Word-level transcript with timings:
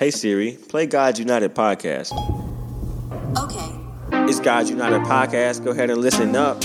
Hey 0.00 0.10
Siri, 0.10 0.52
play 0.52 0.86
God's 0.86 1.18
United 1.18 1.54
podcast. 1.54 2.12
Okay. 3.36 3.70
It's 4.30 4.40
God's 4.40 4.70
United 4.70 5.02
podcast. 5.02 5.62
Go 5.62 5.72
ahead 5.72 5.90
and 5.90 6.00
listen 6.00 6.34
up. 6.36 6.58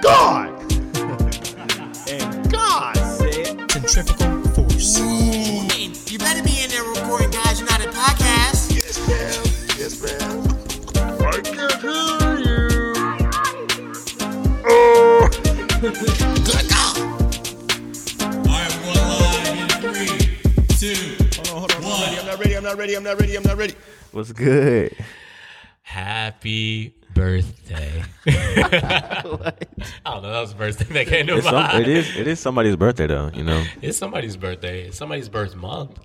God! 0.00 0.48
and 2.08 2.50
God 2.50 2.96
said, 2.96 3.70
Centrifugal 3.70 4.42
force. 4.54 4.98
You 6.10 6.18
better 6.18 6.42
be 6.42 6.62
in 6.62 6.70
there 6.70 6.82
recording 6.82 7.30
Guys 7.30 7.60
United 7.60 7.90
podcast. 7.90 8.74
Yes, 8.74 9.06
ma'am. 9.06 9.44
Yes, 9.76 10.00
ma'am. 10.02 10.48
I 11.26 11.42
can't 11.42 11.74
hear 11.82 12.38
you. 12.38 12.94
Oh. 15.84 16.24
not 22.68 22.78
ready. 22.78 22.94
I'm 22.94 23.02
not 23.02 23.18
ready. 23.20 23.36
I'm 23.36 23.42
not 23.42 23.56
ready. 23.56 23.72
I'm 23.74 23.74
not 23.74 23.84
ready. 23.92 24.08
What's 24.12 24.32
good? 24.32 24.94
Happy 25.82 26.94
birthday. 27.14 28.02
I 28.26 29.22
don't 29.24 30.22
know. 30.22 30.30
That 30.32 30.40
was 30.40 30.52
the 30.52 30.58
first 30.58 30.78
thing 30.78 30.92
that 30.92 31.06
came 31.06 31.26
to 31.28 31.36
It's 31.36 31.46
some, 31.46 31.54
mind. 31.54 31.80
it 31.80 31.88
is 31.88 32.14
it 32.16 32.26
is 32.26 32.38
somebody's 32.40 32.76
birthday 32.76 33.06
though, 33.06 33.30
you 33.34 33.42
know, 33.42 33.64
It's 33.80 33.96
somebody's 33.96 34.36
birthday. 34.36 34.82
It's 34.88 34.98
somebody's 34.98 35.28
birth 35.30 35.56
month. 35.56 35.98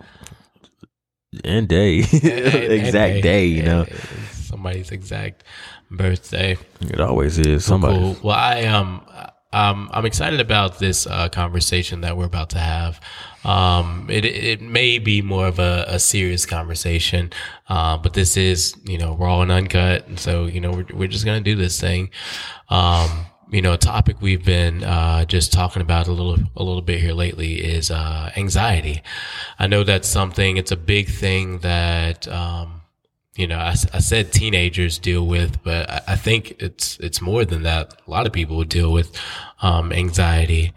and 1.43 1.67
day, 1.67 1.97
exact 2.13 3.23
day, 3.23 3.45
you 3.45 3.63
know. 3.63 3.85
Somebody's 4.31 4.91
exact 4.91 5.43
birthday. 5.91 6.57
It 6.81 7.01
always 7.01 7.39
is 7.39 7.65
somebody. 7.65 7.97
Cool. 7.97 8.17
Well, 8.23 8.35
I 8.37 8.63
um, 8.65 9.01
um, 9.53 9.89
I'm 9.93 10.05
excited 10.05 10.41
about 10.41 10.79
this 10.79 11.05
uh, 11.05 11.29
conversation 11.29 12.01
that 12.01 12.17
we're 12.17 12.25
about 12.25 12.49
to 12.51 12.59
have. 12.59 12.99
Um, 13.45 14.07
it 14.09 14.25
it 14.25 14.61
may 14.61 14.97
be 14.97 15.21
more 15.21 15.47
of 15.47 15.59
a, 15.59 15.85
a 15.87 15.99
serious 15.99 16.45
conversation, 16.45 17.31
uh, 17.69 17.97
but 17.97 18.13
this 18.13 18.35
is 18.35 18.75
you 18.83 18.97
know 18.97 19.15
raw 19.15 19.41
and 19.41 19.51
uncut, 19.51 20.07
and 20.07 20.19
so 20.19 20.45
you 20.45 20.59
know 20.59 20.71
we're 20.71 20.87
we're 20.93 21.07
just 21.07 21.23
gonna 21.23 21.41
do 21.41 21.55
this 21.55 21.79
thing. 21.79 22.09
Um, 22.69 23.27
you 23.51 23.61
know, 23.61 23.73
a 23.73 23.77
topic 23.77 24.17
we've 24.19 24.43
been 24.43 24.83
uh, 24.83 25.25
just 25.25 25.53
talking 25.53 25.83
about 25.83 26.07
a 26.07 26.11
little 26.11 26.39
a 26.55 26.63
little 26.63 26.81
bit 26.81 26.99
here 26.99 27.13
lately 27.13 27.55
is 27.55 27.91
uh, 27.91 28.31
anxiety. 28.35 29.03
I 29.59 29.67
know 29.67 29.83
that's 29.83 30.07
something. 30.07 30.57
It's 30.57 30.71
a 30.71 30.77
big 30.77 31.09
thing 31.09 31.59
that. 31.59 32.27
Um, 32.27 32.82
you 33.35 33.47
know, 33.47 33.57
I 33.57 33.73
said 33.73 34.31
teenagers 34.31 34.99
deal 34.99 35.25
with, 35.25 35.63
but 35.63 35.89
I, 35.89 36.01
I 36.09 36.15
think 36.15 36.55
it's 36.59 36.97
it's 36.99 37.19
more 37.21 37.45
than 37.45 37.63
that. 37.63 37.95
A 38.07 38.11
lot 38.11 38.27
of 38.27 38.33
people 38.33 38.63
deal 38.63 38.91
with 38.91 39.15
um, 39.61 39.91
anxiety. 39.91 40.73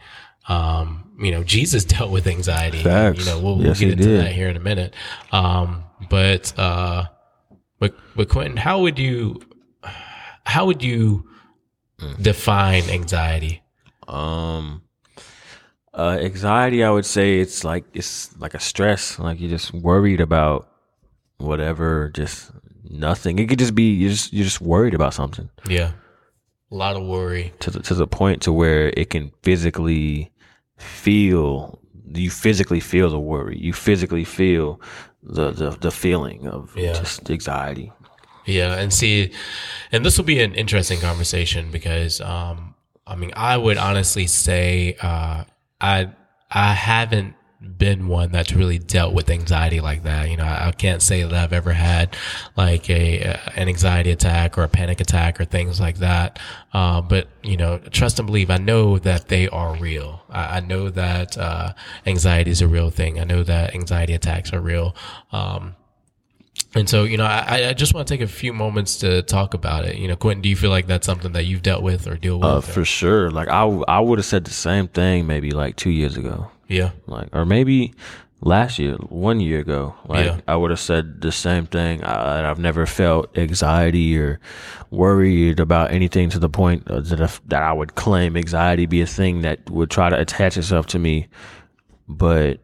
Um, 0.49 1.11
you 1.21 1.31
know, 1.31 1.43
Jesus 1.45 1.85
dealt 1.95 2.11
with 2.11 2.27
anxiety. 2.27 2.83
Facts. 2.83 3.19
You 3.19 3.25
know, 3.27 3.41
we'll, 3.41 3.57
we'll 3.57 3.67
Yes, 3.67 3.79
get 3.81 3.87
he 3.87 3.93
into 3.93 4.05
did. 4.05 4.21
that 4.21 4.33
here 4.33 4.49
in 4.49 4.57
a 4.57 4.61
minute. 4.61 4.95
Um, 5.33 5.85
but 6.09 6.59
uh, 6.59 7.05
but 7.79 7.95
but 8.15 8.29
Quentin, 8.29 8.57
how 8.57 8.81
would 8.81 8.99
you 8.99 9.41
how 10.45 10.67
would 10.67 10.83
you 10.83 11.29
Mm. 11.99 12.23
define 12.23 12.83
anxiety? 12.91 13.63
Um, 14.07 14.83
uh, 15.95 16.19
anxiety. 16.21 16.85
I 16.85 16.91
would 16.91 17.07
say 17.07 17.41
it's 17.41 17.65
like 17.65 17.85
it's 17.95 18.37
like 18.39 18.53
a 18.53 18.61
stress. 18.61 19.19
Like 19.19 19.41
you're 19.41 19.49
just 19.49 19.73
worried 19.73 20.21
about 20.21 20.69
whatever, 21.39 22.11
just 22.15 22.51
nothing. 22.89 23.39
It 23.39 23.49
could 23.49 23.59
just 23.59 23.75
be 23.75 23.93
you're 23.95 24.11
just 24.11 24.33
you're 24.33 24.45
just 24.45 24.61
worried 24.61 24.95
about 24.95 25.15
something 25.15 25.51
Yeah, 25.69 25.93
a 26.71 26.75
lot 26.75 26.97
of 26.97 27.05
worry. 27.05 27.53
to 27.61 27.71
the, 27.71 27.81
to 27.81 27.95
the 27.95 28.07
point 28.07 28.43
to 28.43 28.53
where 28.53 28.89
it 28.97 29.11
can 29.11 29.33
physically 29.43 30.31
feel. 30.77 31.79
You 32.15 32.31
physically 32.31 32.81
feel 32.81 33.11
the 33.11 33.19
worry. 33.19 33.59
You 33.59 33.73
physically 33.73 34.25
feel 34.25 34.81
the 35.23 35.51
the, 35.51 35.71
the 35.71 35.91
feeling 35.91 36.47
of 36.47 36.73
Yeah. 36.77 36.93
just 36.93 37.29
anxiety. 37.31 37.93
Yeah, 38.45 38.75
and 38.79 38.93
see, 38.93 39.33
and 39.91 40.05
this 40.07 40.17
will 40.17 40.25
be 40.25 40.41
an 40.41 40.55
interesting 40.55 41.01
conversation 41.01 41.73
because, 41.73 42.21
um, 42.21 42.77
I 43.05 43.17
mean, 43.17 43.33
I 43.35 43.57
would 43.57 43.77
honestly 43.77 44.29
say, 44.29 44.97
uh, 45.03 45.43
I 45.81 46.11
I 46.49 46.73
haven't 46.75 47.35
been 47.61 48.07
one 48.07 48.33
that's 48.33 48.53
really 48.53 48.79
dealt 48.79 49.15
with 49.15 49.31
anxiety 49.31 49.81
like 49.81 50.03
that. 50.03 50.31
You 50.31 50.37
know, 50.37 50.45
I, 50.45 50.69
I 50.69 50.73
can't 50.73 51.01
say 51.01 51.23
that 51.23 51.33
I've 51.33 51.53
ever 51.53 51.73
had 51.73 52.17
like 52.57 52.89
a 52.91 53.39
an 53.57 53.69
anxiety 53.69 54.11
attack 54.11 54.59
or 54.59 54.63
a 54.63 54.69
panic 54.69 55.01
attack 55.01 55.41
or 55.41 55.45
things 55.45 55.81
like 55.81 55.99
that. 55.99 56.39
Uh, 56.73 57.01
but 57.01 57.29
you 57.43 57.57
know, 57.57 57.79
trust 57.79 58.19
and 58.19 58.27
believe. 58.27 58.51
I 58.51 58.59
know 58.59 58.99
that 58.99 59.29
they 59.29 59.49
are 59.49 59.75
real. 59.77 60.23
I, 60.29 60.59
I 60.59 60.61
know 60.61 60.91
that 60.91 61.39
uh, 61.39 61.73
anxiety 62.05 62.51
is 62.51 62.61
a 62.61 62.69
real 62.69 62.91
thing. 62.91 63.19
I 63.19 63.25
know 63.25 63.43
that 63.43 63.75
anxiety 63.75 64.13
attacks 64.13 64.53
are 64.53 64.61
real. 64.61 64.95
Um, 65.33 65.77
and 66.75 66.89
so, 66.89 67.05
you 67.05 67.17
know, 67.17 67.25
I, 67.25 67.69
I 67.69 67.73
just 67.73 67.95
want 67.95 68.07
to 68.07 68.15
take 68.15 68.21
a 68.21 68.27
few 68.27 68.53
moments 68.53 68.99
to 68.99 69.23
talk 69.23 69.55
about 69.55 69.87
it. 69.87 69.97
You 69.97 70.09
know, 70.09 70.17
Quentin, 70.17 70.43
do 70.43 70.49
you 70.49 70.57
feel 70.57 70.71
like 70.71 70.87
that's 70.87 71.07
something 71.07 71.33
that 71.33 71.45
you've 71.45 71.63
dealt 71.63 71.83
with 71.83 72.07
or 72.07 72.17
deal 72.17 72.39
with? 72.39 72.45
Uh, 72.45 72.61
for 72.61 72.85
sure. 72.85 73.31
Like 73.31 73.49
I, 73.49 73.63
I 73.65 74.01
would 74.01 74.19
have 74.19 74.27
said 74.27 74.45
the 74.45 74.51
same 74.51 74.89
thing 74.89 75.27
maybe 75.27 75.53
like 75.53 75.77
two 75.77 75.91
years 75.91 76.17
ago, 76.17 76.51
yeah, 76.69 76.91
like 77.07 77.29
or 77.33 77.45
maybe 77.45 77.95
last 78.41 78.79
year, 78.79 78.95
one 79.09 79.41
year 79.41 79.61
ago. 79.61 79.95
Like 80.07 80.27
Yeah. 80.27 80.41
I 80.47 80.57
would 80.57 80.71
have 80.71 80.81
said 80.81 81.21
the 81.21 81.33
same 81.33 81.67
thing. 81.67 82.03
I, 82.05 82.49
I've 82.49 82.59
never 82.59 82.87
felt 82.87 83.37
anxiety 83.37 84.19
or 84.19 84.41
worried 84.91 85.61
about 85.61 85.91
anything 85.91 86.31
to 86.31 86.39
the 86.39 86.49
point 86.49 86.85
that 86.87 87.21
I, 87.21 87.29
that 87.49 87.63
I 87.63 87.73
would 87.73 87.95
claim 87.95 88.37
anxiety 88.37 88.87
be 88.87 89.01
a 89.01 89.07
thing 89.07 89.43
that 89.43 89.69
would 89.71 89.91
try 89.91 90.11
to 90.11 90.19
attach 90.19 90.57
itself 90.57 90.87
to 90.89 90.99
me, 90.99 91.29
but 92.09 92.61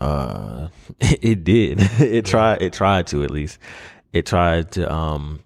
uh, 0.00 0.68
it 1.00 1.44
did. 1.44 1.78
it 2.00 2.24
tried. 2.24 2.62
It 2.62 2.72
tried 2.72 3.06
to 3.08 3.22
at 3.24 3.30
least. 3.30 3.58
It 4.12 4.26
tried 4.26 4.72
to 4.72 4.92
um 4.92 5.40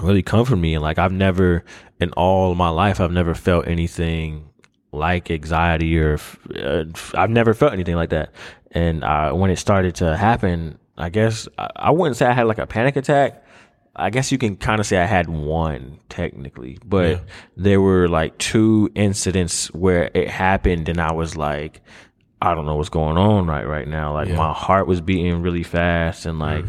really 0.00 0.22
comfort 0.22 0.56
me 0.56 0.74
and 0.74 0.82
like 0.82 0.98
I've 0.98 1.12
never 1.12 1.62
in 2.00 2.10
all 2.12 2.54
my 2.54 2.70
life 2.70 3.00
I've 3.00 3.12
never 3.12 3.34
felt 3.34 3.68
anything 3.68 4.49
like 4.92 5.30
anxiety 5.30 5.98
or 5.98 6.18
uh, 6.56 6.84
I've 7.14 7.30
never 7.30 7.54
felt 7.54 7.72
anything 7.72 7.96
like 7.96 8.10
that. 8.10 8.32
And 8.72 9.02
uh, 9.04 9.32
when 9.32 9.50
it 9.50 9.56
started 9.56 9.94
to 9.96 10.16
happen, 10.16 10.78
I 10.96 11.08
guess 11.10 11.48
I, 11.58 11.68
I 11.76 11.90
wouldn't 11.90 12.16
say 12.16 12.26
I 12.26 12.32
had 12.32 12.44
like 12.46 12.58
a 12.58 12.66
panic 12.66 12.96
attack. 12.96 13.44
I 13.96 14.10
guess 14.10 14.30
you 14.30 14.38
can 14.38 14.56
kind 14.56 14.78
of 14.80 14.86
say 14.86 14.98
I 14.98 15.04
had 15.06 15.28
one 15.28 15.98
technically, 16.08 16.78
but 16.84 17.08
Yeah. 17.10 17.18
there 17.56 17.80
were 17.80 18.08
like 18.08 18.38
two 18.38 18.90
incidents 18.94 19.66
where 19.74 20.10
it 20.14 20.28
happened 20.28 20.88
and 20.88 21.00
I 21.00 21.12
was 21.12 21.36
like, 21.36 21.80
I 22.42 22.54
don't 22.54 22.64
know 22.66 22.76
what's 22.76 22.88
going 22.88 23.18
on 23.18 23.46
right 23.46 23.66
right 23.66 23.86
now. 23.88 24.14
Like 24.14 24.28
Yeah. 24.28 24.36
my 24.36 24.52
heart 24.52 24.86
was 24.86 25.00
beating 25.00 25.42
really 25.42 25.64
fast 25.64 26.24
and 26.26 26.38
like 26.38 26.64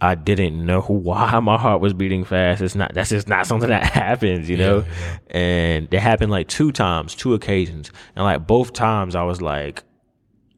I 0.00 0.14
didn't 0.14 0.64
know 0.64 0.80
why 0.88 1.38
my 1.40 1.58
heart 1.58 1.80
was 1.80 1.92
beating 1.92 2.24
fast. 2.24 2.62
It's 2.62 2.74
not 2.74 2.94
that's 2.94 3.10
just 3.10 3.28
not 3.28 3.46
something 3.46 3.68
that 3.68 3.84
happens, 3.92 4.48
you 4.48 4.56
know? 4.56 4.84
And 5.28 5.92
it 5.92 6.00
happened 6.00 6.30
like 6.30 6.48
two 6.48 6.72
times, 6.72 7.14
two 7.14 7.34
occasions. 7.34 7.90
And 8.16 8.24
like 8.24 8.46
both 8.46 8.72
times 8.72 9.14
I 9.14 9.22
was 9.22 9.40
like, 9.40 9.84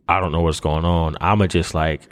I 0.09 0.21
don't 0.21 0.33
know 0.33 0.41
what's 0.41 0.61
going 0.61 0.85
on. 0.85 1.17
I'ma 1.21 1.47
just 1.47 1.75
like 1.75 2.03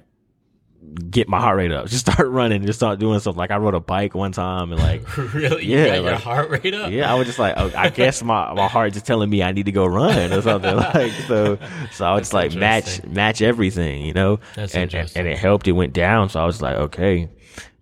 get 1.11 1.29
my 1.29 1.41
heart 1.41 1.57
rate 1.57 1.71
up. 1.73 1.87
Just 1.91 2.11
start 2.11 2.29
running, 2.29 2.65
just 2.67 2.79
start 2.79 2.99
doing 2.99 3.19
stuff. 3.21 3.37
Like 3.37 3.51
I 3.51 3.57
rode 3.59 3.75
a 3.75 3.81
bike 3.81 4.15
one 4.15 4.33
time 4.33 4.73
and 4.73 4.81
like 4.81 5.17
really, 5.35 5.65
you 5.65 5.77
Yeah, 5.79 5.97
got 5.97 6.05
your 6.05 6.15
heart 6.17 6.51
rate 6.51 6.75
up. 6.75 6.91
yeah, 6.91 7.11
I 7.11 7.15
was 7.15 7.27
just 7.27 7.39
like, 7.39 7.55
oh, 7.57 7.71
I 7.77 7.91
guess 7.91 8.23
my, 8.23 8.53
my 8.55 8.67
heart 8.69 8.93
just 8.95 9.07
telling 9.07 9.31
me 9.31 9.43
I 9.43 9.53
need 9.53 9.67
to 9.67 9.73
go 9.73 9.87
run 9.87 10.33
or 10.33 10.43
something 10.43 10.75
like 10.95 11.13
so. 11.29 11.59
So 11.93 12.05
I 12.05 12.15
would 12.15 12.21
just 12.21 12.33
like 12.33 12.55
match 12.55 13.03
match 13.05 13.41
everything, 13.43 14.05
you 14.05 14.13
know, 14.15 14.41
That's 14.57 14.75
and, 14.75 14.83
and 14.83 14.93
interesting. 14.95 15.21
and 15.21 15.29
it 15.29 15.39
helped. 15.39 15.69
It 15.69 15.73
went 15.73 15.93
down, 15.93 16.29
so 16.29 16.41
I 16.41 16.45
was 16.45 16.61
like, 16.61 16.77
okay. 16.77 17.29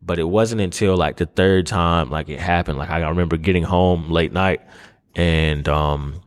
But 0.02 0.18
it 0.18 0.24
wasn't 0.28 0.60
until 0.60 0.96
like 0.96 1.16
the 1.16 1.26
third 1.26 1.66
time, 1.66 2.10
like 2.10 2.28
it 2.28 2.40
happened. 2.40 2.78
Like 2.78 2.90
I 2.90 3.06
remember 3.08 3.36
getting 3.36 3.62
home 3.62 4.10
late 4.10 4.32
night, 4.32 4.60
and 5.14 5.68
um, 5.68 6.20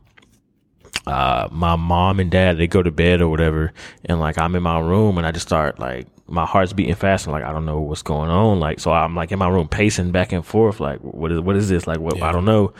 uh, 1.06 1.48
my 1.50 1.76
mom 1.76 2.20
and 2.20 2.30
dad 2.30 2.58
they 2.58 2.66
go 2.66 2.82
to 2.82 2.90
bed 2.90 3.20
or 3.20 3.28
whatever, 3.28 3.72
and 4.04 4.20
like 4.20 4.38
I'm 4.38 4.54
in 4.54 4.62
my 4.62 4.78
room 4.78 5.18
and 5.18 5.26
I 5.26 5.32
just 5.32 5.46
start 5.48 5.78
like 5.80 6.06
my 6.32 6.46
heart's 6.46 6.72
beating 6.72 6.94
fast 6.94 7.26
and 7.26 7.32
like 7.32 7.44
I 7.44 7.52
don't 7.52 7.66
know 7.66 7.80
what's 7.80 8.02
going 8.02 8.30
on. 8.30 8.58
Like 8.58 8.80
so 8.80 8.90
I'm 8.90 9.14
like 9.14 9.30
in 9.32 9.38
my 9.38 9.48
room 9.48 9.68
pacing 9.68 10.10
back 10.10 10.32
and 10.32 10.44
forth 10.44 10.80
like 10.80 11.00
what 11.00 11.30
is 11.30 11.40
what 11.40 11.56
is 11.56 11.68
this 11.68 11.86
like 11.86 12.00
what 12.00 12.20
I 12.22 12.32
don't 12.32 12.44
know. 12.44 12.72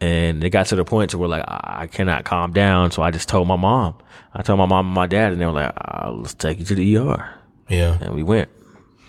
And 0.00 0.42
it 0.42 0.50
got 0.50 0.66
to 0.66 0.76
the 0.76 0.84
point 0.84 1.10
to 1.10 1.18
where 1.18 1.28
like 1.28 1.44
I, 1.46 1.86
cannot 1.86 2.24
calm 2.24 2.52
down, 2.52 2.90
so 2.90 3.02
I 3.02 3.10
just 3.10 3.30
told 3.30 3.48
my 3.48 3.56
mom. 3.56 3.94
I 4.34 4.42
told 4.42 4.58
my 4.58 4.66
mom 4.66 4.86
and 4.86 4.94
my 4.94 5.06
dad, 5.06 5.32
and 5.32 5.40
they 5.40 5.46
were 5.46 5.52
like, 5.52 5.72
uh, 5.74 6.12
"Let's 6.12 6.34
take 6.34 6.58
you 6.58 6.66
to 6.66 6.74
the 6.74 6.98
ER," 6.98 7.34
yeah, 7.70 7.96
and 8.02 8.14
we 8.14 8.22
went. 8.22 8.50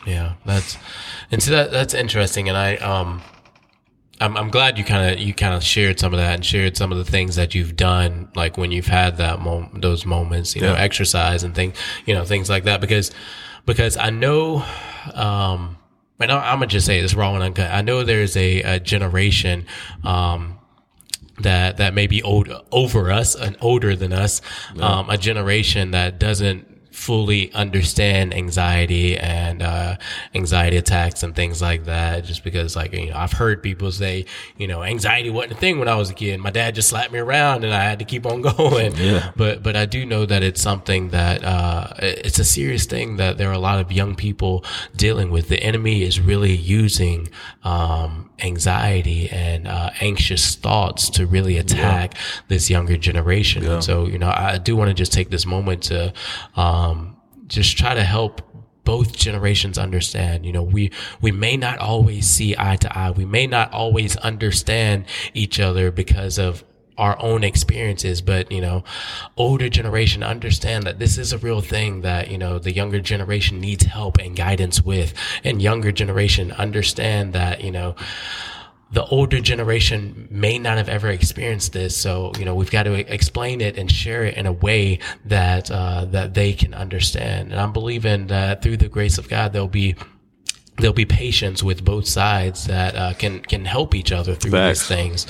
yeah. 0.05 0.35
That's 0.45 0.77
and 1.29 1.43
so 1.43 1.51
that 1.51 1.71
that's 1.71 1.93
interesting. 1.93 2.47
And 2.47 2.57
I 2.57 2.77
um, 2.77 3.21
I'm 4.19 4.35
I'm 4.37 4.49
glad 4.49 4.77
you 4.77 4.83
kind 4.83 5.11
of 5.11 5.19
you 5.19 5.33
kind 5.33 5.53
of 5.53 5.63
shared 5.63 5.99
some 5.99 6.13
of 6.13 6.19
that 6.19 6.35
and 6.35 6.45
shared 6.45 6.77
some 6.77 6.91
of 6.91 6.97
the 6.97 7.05
things 7.05 7.35
that 7.35 7.53
you've 7.53 7.75
done, 7.75 8.29
like 8.35 8.57
when 8.57 8.71
you've 8.71 8.87
had 8.87 9.17
that 9.17 9.41
moment, 9.41 9.81
those 9.81 10.05
moments, 10.05 10.55
you 10.55 10.61
know, 10.61 10.73
exercise 10.73 11.43
and 11.43 11.53
things, 11.53 11.77
you 12.05 12.13
know, 12.13 12.23
things 12.23 12.49
like 12.49 12.63
that. 12.63 12.81
Because 12.81 13.11
because 13.67 13.97
I 13.97 14.09
know, 14.09 14.65
um, 15.13 15.77
and 16.19 16.31
I, 16.31 16.51
I'm 16.51 16.57
gonna 16.57 16.67
just 16.67 16.87
say 16.87 16.99
this 17.01 17.13
raw 17.13 17.35
and 17.35 17.43
uncut. 17.43 17.69
I 17.69 17.81
know 17.81 18.03
there's 18.03 18.35
a, 18.35 18.61
a 18.63 18.79
generation, 18.79 19.67
um, 20.03 20.57
that 21.39 21.77
that 21.77 21.93
may 21.93 22.07
be 22.07 22.23
old 22.23 22.49
over 22.71 23.11
us 23.11 23.35
and 23.35 23.55
older 23.61 23.95
than 23.95 24.11
us, 24.11 24.41
um, 24.79 25.07
a 25.09 25.17
generation 25.17 25.91
that 25.91 26.17
doesn't 26.17 26.76
fully 26.97 27.53
understand 27.53 28.33
anxiety 28.33 29.15
and 29.17 29.61
uh, 29.61 29.95
anxiety 30.33 30.77
attacks 30.77 31.21
and 31.21 31.35
things 31.35 31.61
like 31.61 31.85
that. 31.85 32.25
Just 32.25 32.43
because, 32.43 32.75
like, 32.75 32.91
you 32.91 33.11
know, 33.11 33.15
I've 33.15 33.33
heard 33.33 33.61
people 33.61 33.91
say, 33.91 34.25
you 34.57 34.67
know, 34.67 34.81
anxiety 34.83 35.29
wasn't 35.29 35.53
a 35.53 35.55
thing 35.55 35.77
when 35.77 35.87
I 35.87 35.95
was 35.95 36.09
a 36.09 36.15
kid. 36.15 36.39
My 36.39 36.49
dad 36.49 36.73
just 36.73 36.89
slapped 36.89 37.13
me 37.13 37.19
around 37.19 37.63
and 37.63 37.73
I 37.73 37.83
had 37.83 37.99
to 37.99 38.05
keep 38.05 38.25
on 38.25 38.41
going. 38.57 38.95
Yeah. 38.95 39.31
But 39.35 39.61
but 39.61 39.75
I 39.75 39.85
do 39.85 40.05
know 40.05 40.25
that 40.25 40.41
it's 40.41 40.59
something 40.59 41.09
that 41.09 41.43
uh, 41.43 41.93
it's 41.99 42.39
a 42.39 42.45
serious 42.45 42.85
thing 42.85 43.17
that 43.17 43.37
there 43.37 43.49
are 43.49 43.53
a 43.53 43.59
lot 43.59 43.79
of 43.79 43.91
young 43.91 44.15
people 44.15 44.65
dealing 44.95 45.29
with. 45.29 45.49
The 45.49 45.61
enemy 45.61 46.01
is 46.01 46.19
really 46.19 46.55
using 46.55 47.29
um, 47.63 48.26
anxiety 48.39 49.29
and 49.29 49.67
uh, 49.67 49.89
anxious 49.99 50.55
thoughts 50.55 51.09
to 51.11 51.25
really 51.25 51.57
attack 51.57 52.15
this 52.47 52.69
younger 52.69 52.97
generation. 52.97 53.65
And 53.65 53.83
so 53.83 54.05
you 54.05 54.19
know, 54.19 54.31
I 54.33 54.57
do 54.57 54.75
want 54.75 54.89
to 54.89 54.93
just 54.93 55.13
take 55.13 55.29
this 55.29 55.45
moment 55.45 55.83
to 55.83 56.13
um, 56.55 57.17
just 57.47 57.77
try 57.77 57.93
to 57.93 58.03
help 58.03 58.41
both 58.83 59.17
generations 59.17 59.77
understand 59.77 60.45
you 60.45 60.53
know 60.53 60.63
we 60.63 60.89
we 61.19 61.29
may 61.29 61.57
not 61.57 61.77
always 61.77 62.25
see 62.25 62.55
eye 62.57 62.77
to 62.77 62.97
eye. 62.97 63.11
We 63.11 63.25
may 63.25 63.45
not 63.45 63.73
always 63.73 64.15
understand 64.17 65.05
each 65.33 65.59
other 65.59 65.91
because 65.91 66.37
of 66.39 66.63
our 66.97 67.21
own 67.21 67.43
experiences 67.43 68.21
but 68.21 68.51
you 68.51 68.61
know 68.61 68.83
older 69.35 69.69
generation 69.69 70.23
understand 70.23 70.85
that 70.85 70.99
this 70.99 71.17
is 71.17 71.33
a 71.33 71.37
real 71.37 71.61
thing 71.61 72.01
that 72.01 72.29
you 72.29 72.37
know 72.37 72.59
the 72.59 72.73
younger 72.73 72.99
generation 72.99 73.59
needs 73.59 73.85
help 73.85 74.17
and 74.17 74.35
guidance 74.35 74.81
with 74.81 75.13
and 75.43 75.61
younger 75.61 75.91
generation 75.91 76.51
understand 76.53 77.33
that 77.33 77.63
you 77.63 77.71
know 77.71 77.95
the 78.91 79.03
older 79.05 79.39
generation 79.39 80.27
may 80.31 80.57
not 80.57 80.77
have 80.77 80.87
ever 80.87 81.09
experienced 81.09 81.73
this. 81.73 81.95
So, 81.95 82.31
you 82.39 82.45
know, 82.45 82.55
we've 82.55 82.71
got 82.71 82.83
to 82.83 82.93
explain 83.13 83.59
it 83.59 83.77
and 83.77 83.91
share 83.91 84.23
it 84.23 84.37
in 84.37 84.45
a 84.45 84.53
way 84.53 84.99
that, 85.25 85.69
uh, 85.69 86.05
that 86.05 86.33
they 86.33 86.53
can 86.53 86.73
understand. 86.73 87.51
And 87.51 87.59
I'm 87.59 87.73
believing 87.73 88.27
that 88.27 88.61
through 88.61 88.77
the 88.77 88.87
grace 88.87 89.17
of 89.17 89.27
God, 89.27 89.51
there'll 89.51 89.67
be, 89.67 89.95
there'll 90.77 90.93
be 90.93 91.05
patience 91.05 91.61
with 91.61 91.83
both 91.83 92.07
sides 92.07 92.65
that, 92.67 92.95
uh, 92.95 93.13
can, 93.13 93.39
can 93.41 93.65
help 93.65 93.93
each 93.93 94.13
other 94.13 94.35
through 94.35 94.51
Facts. 94.51 94.79
these 94.79 94.87
things. 94.87 95.27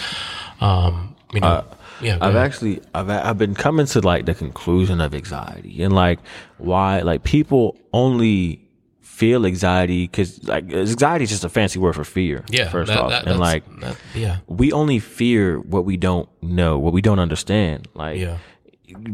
Um, 0.62 1.16
you 1.34 1.40
know, 1.42 1.48
uh, 1.48 1.64
yeah, 2.02 2.16
I've 2.22 2.36
ahead. 2.36 2.46
actually 2.46 2.82
I've 2.94 3.10
I've 3.10 3.38
been 3.38 3.56
coming 3.56 3.86
to 3.88 4.02
like 4.02 4.26
the 4.26 4.34
conclusion 4.34 5.02
of 5.02 5.14
anxiety 5.14 5.84
and 5.84 5.94
like 5.94 6.20
why 6.58 7.02
like 7.02 7.24
people 7.24 7.78
only 7.94 8.64
feel 9.02 9.46
anxiety 9.48 10.04
because 10.06 10.44
like 10.48 10.72
anxiety 10.72 11.24
is 11.24 11.30
just 11.32 11.44
a 11.44 11.50
fancy 11.50 11.80
word 11.80 11.96
for 11.96 12.04
fear. 12.04 12.46
yeah, 12.50 12.70
first 12.70 12.90
that- 12.90 13.00
off, 13.00 13.10
that- 13.10 13.28
and 13.28 13.40
like 13.40 13.64
that- 13.82 13.98
yeah, 14.14 14.38
we 14.48 14.72
only 14.72 15.00
fear 15.00 15.60
what 15.60 15.86
we 15.86 15.98
don't 15.98 16.30
know, 16.44 16.78
what 16.78 16.94
we 16.94 17.02
don't 17.02 17.20
understand. 17.20 17.88
Like 17.96 18.20
yeah, 18.20 18.38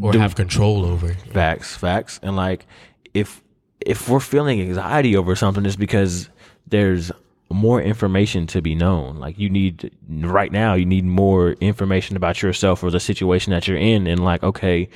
or 0.02 0.12
have 0.18 0.34
control 0.34 0.84
over. 0.84 1.14
Facts, 1.32 1.74
facts. 1.76 2.20
And 2.22 2.36
like 2.36 2.66
if 3.14 3.40
if 3.80 4.08
we're 4.08 4.20
feeling 4.20 4.60
anxiety 4.60 5.16
over 5.16 5.34
something 5.34 5.64
it's 5.66 5.76
because 5.76 6.28
there's 6.68 7.10
more 7.50 7.80
information 7.80 8.46
to 8.48 8.62
be 8.62 8.74
known. 8.74 9.16
Like 9.16 9.38
you 9.38 9.48
need 9.48 9.90
right 10.08 10.50
now 10.50 10.74
you 10.74 10.86
need 10.86 11.04
more 11.04 11.52
information 11.60 12.16
about 12.16 12.42
yourself 12.42 12.82
or 12.82 12.90
the 12.90 13.00
situation 13.00 13.52
that 13.52 13.68
you're 13.68 13.76
in 13.76 14.06
and 14.06 14.24
like 14.24 14.42
okay 14.42 14.88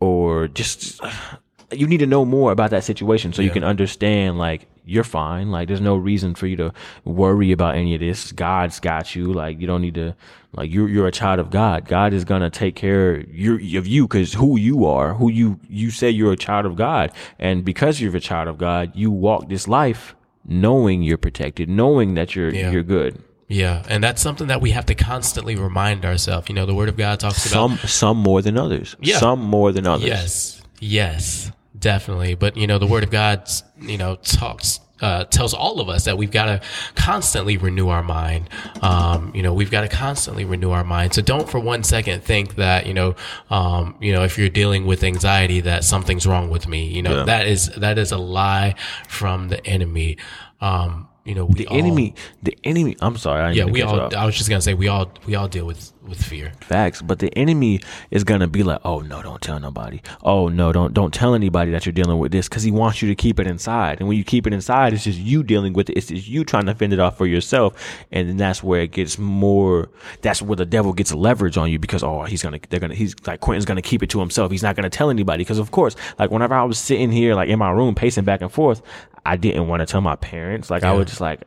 or 0.00 0.48
just 0.48 1.00
you 1.72 1.86
need 1.86 1.98
to 1.98 2.06
know 2.06 2.24
more 2.24 2.52
about 2.52 2.70
that 2.70 2.84
situation 2.84 3.32
so 3.32 3.42
you 3.42 3.50
can 3.50 3.64
understand 3.64 4.38
like 4.38 4.68
you're 4.86 5.04
fine. 5.04 5.50
Like 5.50 5.68
there's 5.68 5.80
no 5.80 5.96
reason 5.96 6.34
for 6.34 6.46
you 6.46 6.56
to 6.56 6.72
worry 7.04 7.52
about 7.52 7.74
any 7.74 7.94
of 7.94 8.00
this. 8.00 8.32
God's 8.32 8.80
got 8.80 9.16
you. 9.16 9.32
Like 9.32 9.60
you 9.60 9.66
don't 9.66 9.80
need 9.80 9.94
to 9.94 10.14
like 10.52 10.70
you're 10.70 10.88
you're 10.88 11.06
a 11.06 11.12
child 11.12 11.40
of 11.40 11.50
god. 11.50 11.88
God 11.88 12.12
is 12.12 12.24
gonna 12.24 12.50
take 12.50 12.76
care 12.76 13.20
your, 13.20 13.56
of 13.56 13.86
you 13.86 14.06
because 14.06 14.34
who 14.34 14.58
you 14.58 14.84
are 14.84 15.14
who 15.14 15.30
you 15.30 15.58
you 15.68 15.90
say 15.90 16.10
you're 16.10 16.32
a 16.32 16.36
child 16.36 16.66
of 16.66 16.76
god. 16.76 17.12
And 17.38 17.64
because 17.64 18.00
you're 18.00 18.14
a 18.14 18.20
child 18.20 18.48
of 18.48 18.58
god 18.58 18.92
you 18.94 19.10
walk 19.10 19.48
this 19.48 19.66
life 19.66 20.14
knowing 20.46 21.02
you're 21.02 21.18
protected 21.18 21.68
knowing 21.68 22.14
that 22.14 22.34
you're 22.36 22.52
Yeah. 22.52 22.70
you're 22.70 22.82
good 22.82 23.22
Yeah, 23.48 23.82
and 23.88 24.02
that's 24.02 24.22
something 24.22 24.46
that 24.48 24.60
we 24.62 24.70
have 24.70 24.86
to 24.86 24.94
constantly 24.94 25.54
remind 25.54 26.04
ourselves. 26.04 26.48
You 26.48 26.54
know, 26.54 26.64
the 26.66 26.74
Word 26.74 26.88
of 26.88 26.96
God 26.96 27.20
talks 27.20 27.44
about 27.46 27.78
some 27.78 27.88
some 27.88 28.16
more 28.16 28.40
than 28.42 28.56
others 28.56 28.96
Yeah. 29.00 29.18
some 29.18 29.40
more 29.42 29.70
than 29.72 29.86
others 29.86 30.06
Yes, 30.08 30.62
yes, 30.80 31.52
definitely. 31.78 32.34
But 32.34 32.56
you 32.56 32.66
know, 32.66 32.78
the 32.78 32.86
Word 32.86 33.04
of 33.04 33.10
God, 33.10 33.48
you 33.80 33.98
know, 33.98 34.16
talks. 34.16 34.80
Uh, 35.00 35.24
tells 35.24 35.52
all 35.52 35.80
of 35.80 35.88
us 35.88 36.04
that 36.04 36.16
we've 36.16 36.30
got 36.30 36.46
to 36.46 36.60
constantly 36.94 37.56
renew 37.56 37.88
our 37.88 38.02
mind. 38.02 38.48
Um, 38.80 39.32
you 39.34 39.42
know, 39.42 39.52
we've 39.52 39.70
got 39.70 39.80
to 39.80 39.88
constantly 39.88 40.44
renew 40.44 40.70
our 40.70 40.84
mind. 40.84 41.14
So 41.14 41.20
don't 41.20 41.48
for 41.48 41.58
one 41.58 41.82
second 41.82 42.22
think 42.22 42.54
that 42.54 42.86
you 42.86 42.94
know, 42.94 43.16
um, 43.50 43.96
you 44.00 44.12
know, 44.12 44.22
if 44.22 44.38
you're 44.38 44.48
dealing 44.48 44.86
with 44.86 45.02
anxiety, 45.02 45.60
that 45.62 45.82
something's 45.82 46.26
wrong 46.28 46.48
with 46.48 46.68
me. 46.68 46.84
You 46.86 47.02
know, 47.02 47.16
Yeah. 47.18 47.24
that 47.24 47.46
is 47.48 47.70
that 47.76 47.98
is 47.98 48.12
a 48.12 48.18
lie 48.18 48.76
from 49.08 49.48
the 49.48 49.66
enemy. 49.66 50.16
Um, 50.60 51.08
you 51.24 51.34
know, 51.34 51.46
the 51.46 51.66
all- 51.68 51.76
enemy 51.76 52.14
the 52.42 52.56
enemy 52.64 52.96
i'm 53.00 53.16
sorry 53.16 53.42
I 53.42 53.52
Yeah, 53.52 53.64
we 53.64 53.82
all. 53.82 54.14
I 54.14 54.26
was 54.26 54.36
just 54.36 54.48
gonna 54.48 54.60
say 54.60 54.74
we 54.74 54.88
all 54.88 55.10
we 55.26 55.34
all 55.34 55.48
deal 55.48 55.66
with 55.66 55.92
with 56.06 56.22
fear. 56.22 56.52
Facts, 56.60 57.00
but 57.00 57.18
the 57.18 57.36
enemy 57.36 57.80
is 58.10 58.24
gonna 58.24 58.46
be 58.46 58.62
like, 58.62 58.78
"Oh 58.84 59.00
no, 59.00 59.22
don't 59.22 59.40
tell 59.40 59.58
nobody. 59.58 60.02
Oh 60.22 60.48
no, 60.48 60.72
don't 60.72 60.92
don't 60.92 61.14
tell 61.14 61.34
anybody 61.34 61.70
that 61.70 61.86
you're 61.86 61.92
dealing 61.92 62.18
with 62.18 62.30
this," 62.30 62.48
because 62.48 62.62
he 62.62 62.70
wants 62.70 63.00
you 63.00 63.08
to 63.08 63.14
keep 63.14 63.40
it 63.40 63.46
inside. 63.46 64.00
And 64.00 64.08
when 64.08 64.18
you 64.18 64.24
keep 64.24 64.46
it 64.46 64.52
inside, 64.52 64.92
it's 64.92 65.04
just 65.04 65.18
you 65.18 65.42
dealing 65.42 65.72
with 65.72 65.88
it. 65.88 65.94
It's 65.96 66.08
just 66.08 66.28
you 66.28 66.44
trying 66.44 66.66
to 66.66 66.74
fend 66.74 66.92
it 66.92 66.98
off 66.98 67.16
for 67.16 67.26
yourself, 67.26 67.74
and 68.12 68.28
then 68.28 68.36
that's 68.36 68.62
where 68.62 68.82
it 68.82 68.92
gets 68.92 69.18
more. 69.18 69.88
That's 70.20 70.42
where 70.42 70.56
the 70.56 70.66
devil 70.66 70.92
gets 70.92 71.12
leverage 71.14 71.56
on 71.56 71.70
you 71.70 71.78
because 71.78 72.02
oh, 72.02 72.22
he's 72.24 72.42
gonna 72.42 72.60
they're 72.68 72.80
gonna 72.80 72.94
he's 72.94 73.14
like 73.26 73.40
Quentin's 73.40 73.64
gonna 73.64 73.82
keep 73.82 74.02
it 74.02 74.10
to 74.10 74.20
himself. 74.20 74.50
He's 74.50 74.62
not 74.62 74.76
gonna 74.76 74.90
tell 74.90 75.10
anybody 75.10 75.38
because 75.42 75.58
of 75.58 75.70
course, 75.70 75.96
like 76.18 76.30
whenever 76.30 76.54
I 76.54 76.64
was 76.64 76.78
sitting 76.78 77.10
here 77.10 77.34
like 77.34 77.48
in 77.48 77.58
my 77.58 77.70
room 77.70 77.94
pacing 77.94 78.24
back 78.24 78.42
and 78.42 78.52
forth, 78.52 78.82
I 79.26 79.36
didn't 79.36 79.68
want 79.68 79.80
to 79.80 79.86
tell 79.86 80.00
my 80.00 80.16
parents. 80.16 80.70
Like 80.70 80.84
I 80.84 80.92
was 80.92 81.06
just 81.06 81.20
like. 81.20 81.42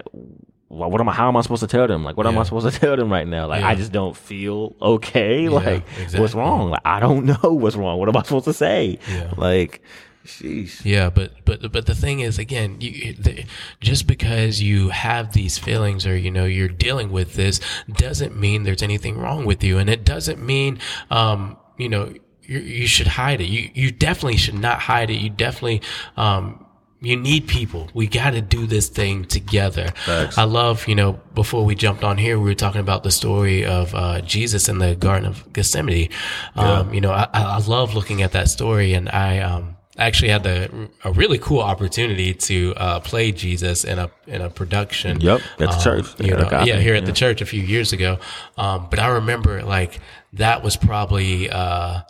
Well, 0.69 0.91
what 0.91 0.99
am 0.99 1.07
I? 1.07 1.13
How 1.13 1.29
am 1.29 1.37
I 1.37 1.41
supposed 1.41 1.61
to 1.61 1.67
tell 1.67 1.87
them? 1.87 2.03
Like, 2.03 2.17
what 2.17 2.27
am 2.27 2.37
I 2.37 2.43
supposed 2.43 2.69
to 2.69 2.77
tell 2.77 2.97
them 2.97 3.09
right 3.09 3.25
now? 3.25 3.47
Like, 3.47 3.61
Yeah. 3.61 3.69
I 3.69 3.75
just 3.75 3.93
don't 3.93 4.17
feel 4.17 4.75
okay. 4.81 5.47
Like, 5.47 5.83
exactly. 5.91 6.19
what's 6.19 6.33
wrong? 6.35 6.71
Like, 6.71 6.81
I 6.83 6.99
don't 6.99 7.25
know 7.43 7.53
what's 7.53 7.77
wrong. 7.77 7.97
What 7.99 8.09
am 8.09 8.17
I 8.17 8.23
supposed 8.23 8.43
to 8.45 8.53
say? 8.53 8.99
Yeah. 9.09 9.31
Like, 9.37 9.81
sheesh. 10.25 10.83
Yeah, 10.83 11.09
but 11.09 11.31
but 11.45 11.71
but 11.71 11.85
the 11.85 11.95
thing 11.95 12.19
is, 12.19 12.37
again, 12.37 12.81
you, 12.81 13.13
the, 13.13 13.45
just 13.79 14.07
because 14.07 14.61
you 14.61 14.89
have 14.89 15.31
these 15.31 15.57
feelings 15.57 16.05
or 16.05 16.17
you 16.17 16.29
know 16.31 16.43
you're 16.43 16.67
dealing 16.67 17.11
with 17.13 17.35
this 17.35 17.61
doesn't 17.93 18.37
mean 18.37 18.63
there's 18.63 18.83
anything 18.83 19.17
wrong 19.17 19.45
with 19.45 19.63
you, 19.63 19.77
and 19.77 19.89
it 19.89 20.03
doesn't 20.03 20.45
mean 20.45 20.79
um 21.09 21.55
you 21.77 21.87
know 21.87 22.13
you 22.43 22.59
you 22.59 22.87
should 22.87 23.07
hide 23.07 23.39
it. 23.39 23.45
You 23.45 23.69
you 23.73 23.89
definitely 23.89 24.35
should 24.35 24.59
not 24.59 24.79
hide 24.79 25.09
it. 25.09 25.15
You 25.15 25.29
definitely 25.29 25.81
um. 26.17 26.65
You 26.99 27.15
need 27.15 27.47
people. 27.47 27.89
We 27.93 28.07
got 28.07 28.31
to 28.31 28.41
do 28.41 28.65
this 28.65 28.89
thing 28.89 29.25
together. 29.25 29.93
I 30.35 30.45
love, 30.45 30.87
you 30.87 30.95
know, 30.95 31.13
before 31.35 31.63
we 31.63 31.75
jumped 31.75 32.03
on 32.03 32.17
here, 32.17 32.39
we 32.39 32.45
were 32.45 32.55
talking 32.55 32.81
about 32.81 33.03
the 33.03 33.11
story 33.11 33.63
of 33.65 33.93
uh, 33.93 34.21
Jesus 34.21 34.67
in 34.67 34.79
the 34.79 34.95
Garden 34.95 35.27
of 35.29 35.53
Gethsemane. 35.53 36.09
Um, 36.55 36.93
You 36.93 37.01
know, 37.01 37.11
I, 37.11 37.27
I 37.33 37.59
love 37.59 37.93
looking 37.93 38.23
at 38.23 38.31
that 38.31 38.49
story, 38.49 38.93
and 38.93 39.09
I 39.09 39.39
um, 39.39 39.77
actually 39.97 40.29
had 40.29 40.43
the 40.43 40.89
a 41.03 41.11
really 41.11 41.37
cool 41.37 41.61
opportunity 41.61 42.33
to 42.33 42.73
uh, 42.77 42.99
play 42.99 43.31
Jesus 43.31 43.83
in 43.83 43.99
a 43.99 44.09
in 44.25 44.41
a 44.41 44.49
production. 44.49 45.21
Yep, 45.21 45.41
at 45.41 45.57
the 45.57 45.69
um, 45.69 45.81
church. 45.81 46.19
You 46.19 46.27
Yeah, 46.27 46.35
know, 46.35 46.63
yeah, 46.63 46.79
here 46.79 46.95
at 46.95 47.05
the 47.05 47.11
church 47.13 47.41
a 47.41 47.45
few 47.45 47.61
years 47.61 47.93
ago. 47.93 48.17
Um, 48.57 48.87
but 48.89 48.99
I 48.99 49.07
remember 49.07 49.61
like 49.61 49.99
that 50.33 50.63
was 50.63 50.75
probably 50.77 51.49
uh, 51.49 52.01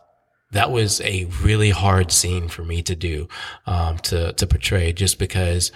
that 0.51 0.71
was 0.71 1.01
a 1.01 1.25
really 1.41 1.71
hard 1.71 2.11
scene 2.11 2.47
for 2.47 2.63
me 2.63 2.81
to 2.83 2.95
do 2.95 3.27
um, 3.65 3.97
to 3.99 4.33
to 4.33 4.47
portray, 4.47 4.93
just 4.93 5.19
because 5.19 5.71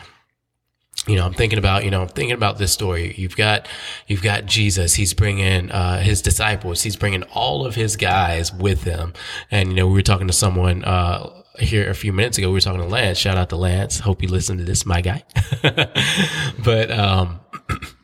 you 1.07 1.15
know, 1.15 1.25
I'm 1.25 1.33
thinking 1.33 1.57
about, 1.57 1.83
you 1.83 1.89
know, 1.89 2.01
I'm 2.01 2.09
thinking 2.09 2.35
about 2.35 2.57
this 2.57 2.71
story. 2.71 3.15
You've 3.17 3.35
got, 3.35 3.67
you've 4.07 4.21
got 4.21 4.45
Jesus. 4.45 4.93
He's 4.93 5.13
bringing, 5.13 5.71
uh, 5.71 5.99
his 5.99 6.21
disciples. 6.21 6.83
He's 6.83 6.95
bringing 6.95 7.23
all 7.23 7.65
of 7.65 7.73
his 7.73 7.95
guys 7.95 8.53
with 8.53 8.83
him. 8.83 9.13
And, 9.49 9.69
you 9.69 9.75
know, 9.75 9.87
we 9.87 9.93
were 9.93 10.01
talking 10.03 10.27
to 10.27 10.33
someone, 10.33 10.83
uh, 10.83 11.41
here 11.57 11.89
a 11.89 11.95
few 11.95 12.13
minutes 12.13 12.37
ago. 12.37 12.49
We 12.49 12.53
were 12.53 12.61
talking 12.61 12.81
to 12.81 12.87
Lance. 12.87 13.17
Shout 13.17 13.37
out 13.37 13.49
to 13.49 13.55
Lance. 13.55 13.99
Hope 13.99 14.21
you 14.21 14.29
listen 14.29 14.57
to 14.59 14.63
this, 14.63 14.85
my 14.85 15.01
guy. 15.01 15.23
but, 16.63 16.91
um, 16.91 17.39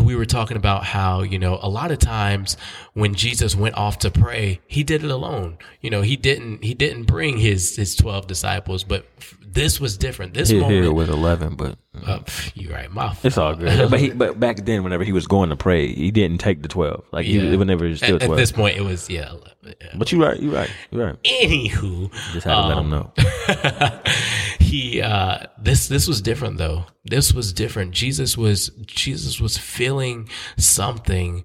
we 0.00 0.16
were 0.16 0.26
talking 0.26 0.56
about 0.56 0.84
how, 0.84 1.22
you 1.22 1.38
know, 1.38 1.58
a 1.62 1.68
lot 1.68 1.90
of 1.90 1.98
times 1.98 2.56
when 2.94 3.14
Jesus 3.14 3.54
went 3.54 3.76
off 3.76 3.98
to 4.00 4.10
pray, 4.10 4.60
he 4.66 4.82
did 4.82 5.04
it 5.04 5.10
alone. 5.10 5.58
You 5.80 5.90
know, 5.90 6.02
he 6.02 6.16
didn't, 6.16 6.64
he 6.64 6.74
didn't 6.74 7.04
bring 7.04 7.38
his, 7.38 7.76
his 7.76 7.94
12 7.96 8.26
disciples, 8.26 8.84
but 8.84 9.06
this 9.52 9.80
was 9.80 9.96
different. 9.96 10.34
This 10.34 10.50
Here, 10.50 10.60
moment, 10.60 10.82
here 10.82 10.92
was 10.92 11.08
eleven, 11.08 11.56
but 11.56 11.76
uh, 12.06 12.20
you're 12.54 12.72
right. 12.72 12.90
My 12.92 13.16
it's 13.22 13.38
all 13.38 13.54
good. 13.54 13.90
but 13.90 13.98
he, 13.98 14.10
but 14.22 14.38
back 14.38 14.64
then, 14.64 14.84
whenever 14.84 15.04
he 15.04 15.12
was 15.12 15.26
going 15.26 15.50
to 15.50 15.56
pray, 15.56 15.92
he 15.92 16.10
didn't 16.10 16.38
take 16.38 16.62
the 16.62 16.68
twelve. 16.68 17.04
Like 17.12 17.26
he, 17.26 17.56
whenever 17.56 17.84
he 17.84 17.90
was 17.90 18.00
still 18.00 18.16
at, 18.16 18.22
at 18.22 18.36
this 18.36 18.52
point, 18.52 18.76
it 18.76 18.82
was 18.82 19.08
yeah. 19.08 19.30
11, 19.30 19.52
yeah. 19.64 19.88
but 19.96 20.12
you're 20.12 20.20
right, 20.20 20.40
you're 20.40 20.52
right, 20.52 20.70
you're 20.90 21.06
right. 21.06 21.22
Anywho, 21.24 22.12
Just 22.32 22.46
had 22.46 22.54
to 22.54 22.68
let 22.68 22.78
him 22.78 22.90
know. 22.90 23.12
he 24.68 25.02
uh, 25.02 25.46
this 25.58 25.88
this 25.88 26.06
was 26.06 26.20
different 26.20 26.58
though. 26.58 26.84
This 27.04 27.32
was 27.32 27.52
different. 27.52 27.92
Jesus 27.92 28.36
was 28.36 28.68
Jesus 28.86 29.40
was 29.40 29.56
feeling 29.56 30.28
something 30.56 31.44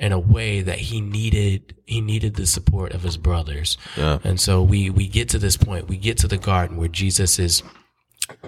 in 0.00 0.12
a 0.12 0.18
way 0.18 0.62
that 0.62 0.78
he 0.78 1.00
needed 1.00 1.74
he 1.86 2.00
needed 2.00 2.36
the 2.36 2.46
support 2.46 2.92
of 2.94 3.02
his 3.02 3.16
brothers. 3.16 3.76
Yeah. 3.96 4.18
And 4.24 4.40
so 4.40 4.62
we 4.62 4.90
we 4.90 5.08
get 5.08 5.28
to 5.30 5.38
this 5.38 5.56
point, 5.56 5.88
we 5.88 5.96
get 5.96 6.18
to 6.18 6.28
the 6.28 6.38
garden 6.38 6.76
where 6.76 6.88
Jesus 6.88 7.38
is 7.38 7.62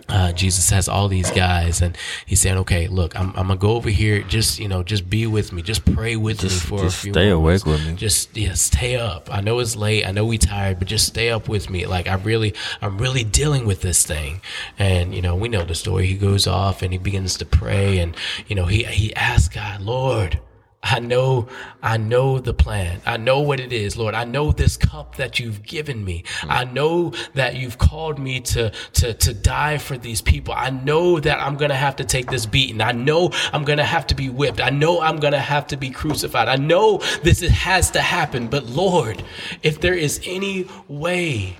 uh, 0.08 0.32
Jesus 0.32 0.70
has 0.70 0.88
all 0.88 1.08
these 1.08 1.30
guys, 1.30 1.80
and 1.82 1.96
he's 2.26 2.40
saying, 2.40 2.58
"Okay, 2.58 2.86
look, 2.88 3.18
I'm, 3.18 3.28
I'm 3.30 3.48
gonna 3.48 3.56
go 3.56 3.72
over 3.72 3.88
here. 3.90 4.22
Just 4.22 4.58
you 4.58 4.68
know, 4.68 4.82
just 4.82 5.08
be 5.08 5.26
with 5.26 5.52
me. 5.52 5.62
Just 5.62 5.84
pray 5.94 6.16
with 6.16 6.40
Just- 6.40 6.64
me 6.70 6.78
for 6.78 6.86
a 6.86 6.90
few. 6.90 7.12
stay 7.12 7.32
moments. 7.32 7.64
awake 7.64 7.78
with 7.78 7.86
me. 7.86 7.94
Just 7.94 8.36
yeah, 8.36 8.54
stay 8.54 8.96
up. 8.96 9.28
I 9.32 9.40
know 9.40 9.58
it's 9.58 9.76
late. 9.76 10.06
I 10.06 10.12
know 10.12 10.24
we 10.24 10.38
tired, 10.38 10.78
but 10.78 10.88
just 10.88 11.06
stay 11.06 11.30
up 11.30 11.48
with 11.48 11.70
me. 11.70 11.86
Like 11.86 12.08
I 12.08 12.14
really, 12.14 12.54
I'm 12.82 12.98
really 12.98 13.24
dealing 13.24 13.66
with 13.66 13.80
this 13.82 14.04
thing. 14.04 14.40
And 14.78 15.14
you 15.14 15.22
know, 15.22 15.34
we 15.36 15.48
know 15.48 15.64
the 15.64 15.74
story. 15.74 16.06
He 16.06 16.14
goes 16.16 16.46
off 16.46 16.82
and 16.82 16.92
he 16.92 16.98
begins 16.98 17.36
to 17.38 17.46
pray, 17.46 17.98
and 17.98 18.16
you 18.48 18.56
know, 18.56 18.66
he 18.66 18.84
he 18.84 19.14
asks 19.14 19.54
God, 19.54 19.80
Lord. 19.80 20.40
I 20.82 20.98
know, 20.98 21.46
I 21.82 21.98
know 21.98 22.38
the 22.38 22.54
plan. 22.54 23.02
I 23.04 23.18
know 23.18 23.40
what 23.40 23.60
it 23.60 23.70
is, 23.70 23.98
Lord. 23.98 24.14
I 24.14 24.24
know 24.24 24.50
this 24.50 24.78
cup 24.78 25.16
that 25.16 25.38
you've 25.38 25.62
given 25.62 26.02
me. 26.04 26.24
I 26.42 26.64
know 26.64 27.12
that 27.34 27.54
you've 27.56 27.76
called 27.76 28.18
me 28.18 28.40
to, 28.40 28.70
to, 28.94 29.12
to 29.12 29.34
die 29.34 29.76
for 29.76 29.98
these 29.98 30.22
people. 30.22 30.54
I 30.56 30.70
know 30.70 31.20
that 31.20 31.38
I'm 31.38 31.56
going 31.56 31.68
to 31.68 31.76
have 31.76 31.96
to 31.96 32.04
take 32.04 32.30
this 32.30 32.46
beating. 32.46 32.80
I 32.80 32.92
know 32.92 33.30
I'm 33.52 33.64
going 33.64 33.76
to 33.78 33.84
have 33.84 34.06
to 34.08 34.14
be 34.14 34.30
whipped. 34.30 34.60
I 34.60 34.70
know 34.70 35.02
I'm 35.02 35.18
going 35.18 35.34
to 35.34 35.38
have 35.38 35.66
to 35.68 35.76
be 35.76 35.90
crucified. 35.90 36.48
I 36.48 36.56
know 36.56 36.98
this 37.22 37.42
is- 37.42 37.50
has 37.50 37.90
to 37.90 38.00
happen. 38.00 38.48
But 38.48 38.64
Lord, 38.64 39.22
if 39.62 39.80
there 39.82 39.94
is 39.94 40.18
any 40.24 40.66
way, 40.88 41.58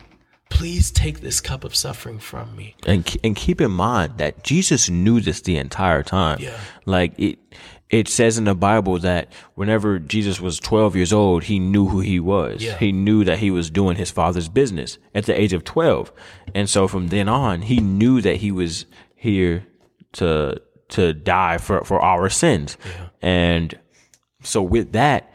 please 0.49 0.91
take 0.91 1.21
this 1.21 1.41
cup 1.43 1.63
of 1.63 1.77
suffering 1.77 2.19
from 2.19 2.57
me. 2.57 2.75
and 2.87 3.17
and 3.23 3.37
keep 3.37 3.61
in 3.61 3.71
mind 3.71 4.15
that 4.17 4.43
Jesus 4.45 4.89
knew 4.89 5.21
this 5.21 5.43
the 5.43 5.57
entire 5.59 6.03
time. 6.03 6.39
Yeah. 6.41 6.59
Like 6.87 7.13
it 7.19 7.39
it 7.91 8.07
says 8.09 8.39
in 8.39 8.45
the 8.45 8.55
Bible 8.55 8.99
that 9.01 9.33
whenever 9.55 9.99
Jesus 9.99 10.41
was 10.41 10.61
12 10.61 10.95
years 10.95 11.13
old, 11.13 11.45
he 11.45 11.59
knew 11.59 11.87
who 11.87 12.01
he 12.01 12.21
was. 12.21 12.63
Yeah. 12.63 12.79
He 12.79 12.93
knew 12.93 13.25
that 13.25 13.41
he 13.41 13.51
was 13.51 13.69
doing 13.69 13.97
his 13.97 14.11
father's 14.11 14.49
business 14.49 14.99
at 15.15 15.27
the 15.27 15.39
age 15.39 15.53
of 15.53 15.65
12. 15.65 16.13
And 16.55 16.71
so 16.71 16.87
from 16.87 17.09
then 17.09 17.29
on, 17.29 17.63
he 17.63 17.81
knew 17.81 18.21
that 18.21 18.37
he 18.37 18.53
was 18.53 18.87
here 19.15 19.67
to 20.13 20.61
to 20.91 21.13
die 21.13 21.59
for 21.59 21.85
for 21.85 22.01
our 22.01 22.29
sins. 22.29 22.77
And 23.21 23.79
so 24.43 24.63
with 24.63 24.93
that 24.93 25.30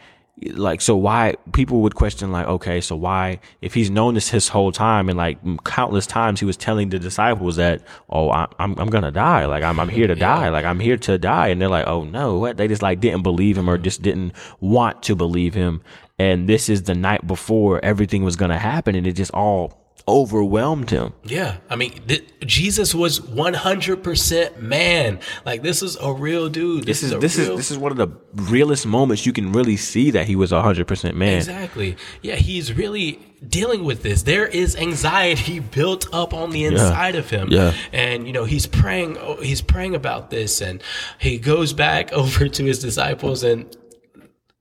like 0.51 0.81
so 0.81 0.97
why 0.97 1.33
people 1.53 1.81
would 1.81 1.95
question 1.95 2.29
like 2.29 2.45
okay 2.45 2.81
so 2.81 2.93
why 2.93 3.39
if 3.61 3.73
he's 3.73 3.89
known 3.89 4.15
this 4.15 4.29
his 4.29 4.49
whole 4.49 4.71
time 4.71 5.07
and 5.07 5.17
like 5.17 5.37
countless 5.63 6.05
times 6.05 6.41
he 6.41 6.45
was 6.45 6.57
telling 6.57 6.89
the 6.89 6.99
disciples 6.99 7.55
that 7.55 7.81
oh 8.09 8.29
I, 8.29 8.45
I'm 8.59 8.77
I'm 8.77 8.89
gonna 8.89 9.11
die. 9.11 9.45
Like 9.45 9.63
I'm 9.63 9.79
I'm 9.79 9.89
here 9.89 10.07
to 10.07 10.15
die. 10.15 10.49
Like 10.49 10.65
I'm 10.65 10.79
here 10.79 10.97
to 10.97 11.17
die. 11.17 11.47
And 11.47 11.61
they're 11.61 11.69
like 11.69 11.87
oh 11.87 12.03
no 12.03 12.37
what? 12.37 12.57
They 12.57 12.67
just 12.67 12.81
like 12.81 12.99
didn't 12.99 13.23
believe 13.23 13.57
him 13.57 13.69
or 13.69 13.75
mm-hmm. 13.75 13.83
just 13.83 14.01
didn't 14.01 14.33
want 14.59 15.03
to 15.03 15.15
believe 15.15 15.53
him. 15.53 15.81
And 16.19 16.49
this 16.49 16.69
is 16.69 16.83
the 16.83 16.95
night 16.95 17.25
before 17.25 17.83
everything 17.83 18.23
was 18.23 18.35
gonna 18.35 18.59
happen 18.59 18.95
and 18.95 19.07
it 19.07 19.13
just 19.13 19.31
all 19.31 19.84
overwhelmed 20.07 20.89
him 20.91 21.13
Yeah, 21.23 21.57
I 21.69 21.75
mean, 21.75 21.91
th- 22.07 22.23
Jesus 22.45 22.93
was 22.93 23.19
100% 23.19 24.59
man. 24.59 25.19
Like 25.45 25.63
this 25.63 25.81
is 25.81 25.97
a 25.99 26.13
real 26.13 26.49
dude. 26.49 26.85
this 26.85 27.01
is 27.03 27.11
a 27.11 27.17
this 27.17 27.37
real- 27.37 27.51
is 27.53 27.57
this 27.57 27.71
is 27.71 27.77
one 27.77 27.91
of 27.91 27.97
the 27.97 28.09
realest 28.33 28.85
moments 28.85 29.25
you 29.25 29.33
can 29.33 29.51
really 29.51 29.77
see 29.77 30.11
that 30.11 30.27
he 30.27 30.35
was 30.35 30.51
hundred 30.51 30.87
percent 30.87 31.15
man 31.17 31.37
Exactly. 31.37 31.97
Yeah, 32.21 32.35
he's 32.35 32.71
really 32.73 33.19
dealing 33.47 33.83
with 33.83 34.01
this. 34.03 34.23
There 34.23 34.45
is 34.47 34.75
anxiety 34.75 35.59
built 35.59 36.07
up 36.13 36.33
on 36.33 36.51
the 36.51 36.65
inside 36.65 37.15
of 37.15 37.29
him. 37.29 37.49
Yeah. 37.51 37.73
And 37.91 38.27
you 38.27 38.33
know, 38.33 38.45
he's 38.45 38.65
praying 38.67 39.17
oh, 39.17 39.37
he's 39.41 39.61
praying 39.61 39.95
about 39.95 40.29
this 40.29 40.61
and 40.61 40.81
he 41.19 41.37
goes 41.39 41.73
back 41.73 42.13
over 42.21 42.47
to 42.47 42.63
his 42.63 42.79
disciples 42.79 43.43
and 43.43 43.75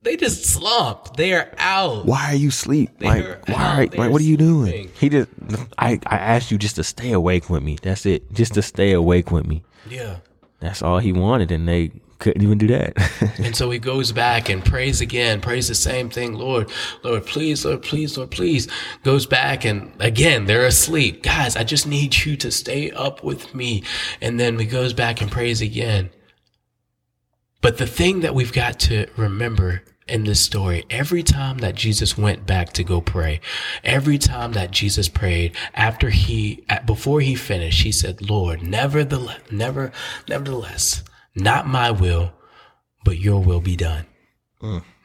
they 0.05 0.15
just 0.15 0.45
slumped. 0.45 1.17
They 1.17 1.33
are 1.33 1.51
out. 1.57 2.05
why 2.05 2.27
are 2.31 2.35
you 2.35 2.49
asleep? 2.49 2.91
Like, 3.01 3.23
They're 3.23 3.41
why? 3.47 3.83
out. 3.83 3.97
Like, 3.97 4.11
what 4.11 4.21
are 4.21 4.25
you 4.25 4.37
doing? 4.37 4.71
sleeping. 4.71 4.91
He 4.97 5.09
just, 5.09 5.29
I, 5.77 5.99
I 6.05 6.17
asked 6.17 6.51
you 6.51 6.57
just 6.57 6.75
to 6.77 6.83
stay 6.83 7.11
awake 7.11 7.49
with 7.49 7.63
me. 7.63 7.77
That's 7.81 8.05
it. 8.05 8.31
Just 8.31 8.53
to 8.53 8.61
stay 8.61 8.93
awake 8.93 9.31
with 9.31 9.45
me. 9.45 9.63
Yeah. 9.89 10.17
That's 10.59 10.81
all 10.81 10.99
he 10.99 11.11
wanted, 11.11 11.51
and 11.51 11.67
they 11.67 11.91
couldn't 12.19 12.41
even 12.41 12.57
do 12.57 12.67
that. 12.67 12.93
And 13.43 13.55
so 13.55 13.69
he 13.69 13.79
goes 13.79 14.11
back 14.11 14.49
and 14.49 14.63
prays 14.63 15.01
again, 15.01 15.41
prays 15.41 15.67
the 15.67 15.75
same 15.75 16.09
thing. 16.09 16.33
Lord, 16.33 16.71
Lord, 17.03 17.25
please, 17.25 17.65
Lord, 17.65 17.81
please, 17.81 18.17
Lord, 18.17 18.31
please. 18.31 18.67
Goes 19.03 19.25
back 19.25 19.65
and 19.65 19.91
again, 19.99 20.45
they're 20.45 20.65
asleep. 20.65 21.21
Guys, 21.21 21.55
I 21.55 21.63
just 21.63 21.85
need 21.85 22.15
you 22.25 22.37
to 22.37 22.49
stay 22.51 22.91
up 22.91 23.23
with 23.23 23.53
me. 23.53 23.83
And 24.21 24.39
then 24.39 24.57
he 24.57 24.65
goes 24.65 24.93
back 24.93 25.21
and 25.21 25.29
prays 25.29 25.61
again. 25.61 26.09
But 27.61 27.77
the 27.77 27.85
thing 27.87 28.21
that 28.21 28.33
we've 28.33 28.53
got 28.53 28.79
to 28.81 29.07
remember 29.17 29.83
in 30.07 30.23
this 30.23 30.39
story, 30.39 30.85
every 30.89 31.23
time 31.23 31.57
that 31.59 31.75
Jesus 31.75 32.17
went 32.17 32.45
back 32.45 32.73
to 32.73 32.83
go 32.83 33.01
pray, 33.01 33.41
every 33.83 34.17
time 34.17 34.53
that 34.53 34.71
Jesus 34.71 35.09
prayed 35.09 35.55
after 35.73 36.09
he, 36.11 36.63
before 36.85 37.21
he 37.21 37.35
finished, 37.35 37.81
he 37.81 37.91
said, 37.91 38.29
Lord, 38.29 38.61
nevertheless, 38.61 39.39
never, 39.49 39.91
nevertheless, 40.29 41.03
not 41.33 41.67
my 41.67 41.89
will, 41.89 42.33
but 43.03 43.17
your 43.17 43.41
will 43.41 43.61
be 43.61 43.75
done. 43.75 44.05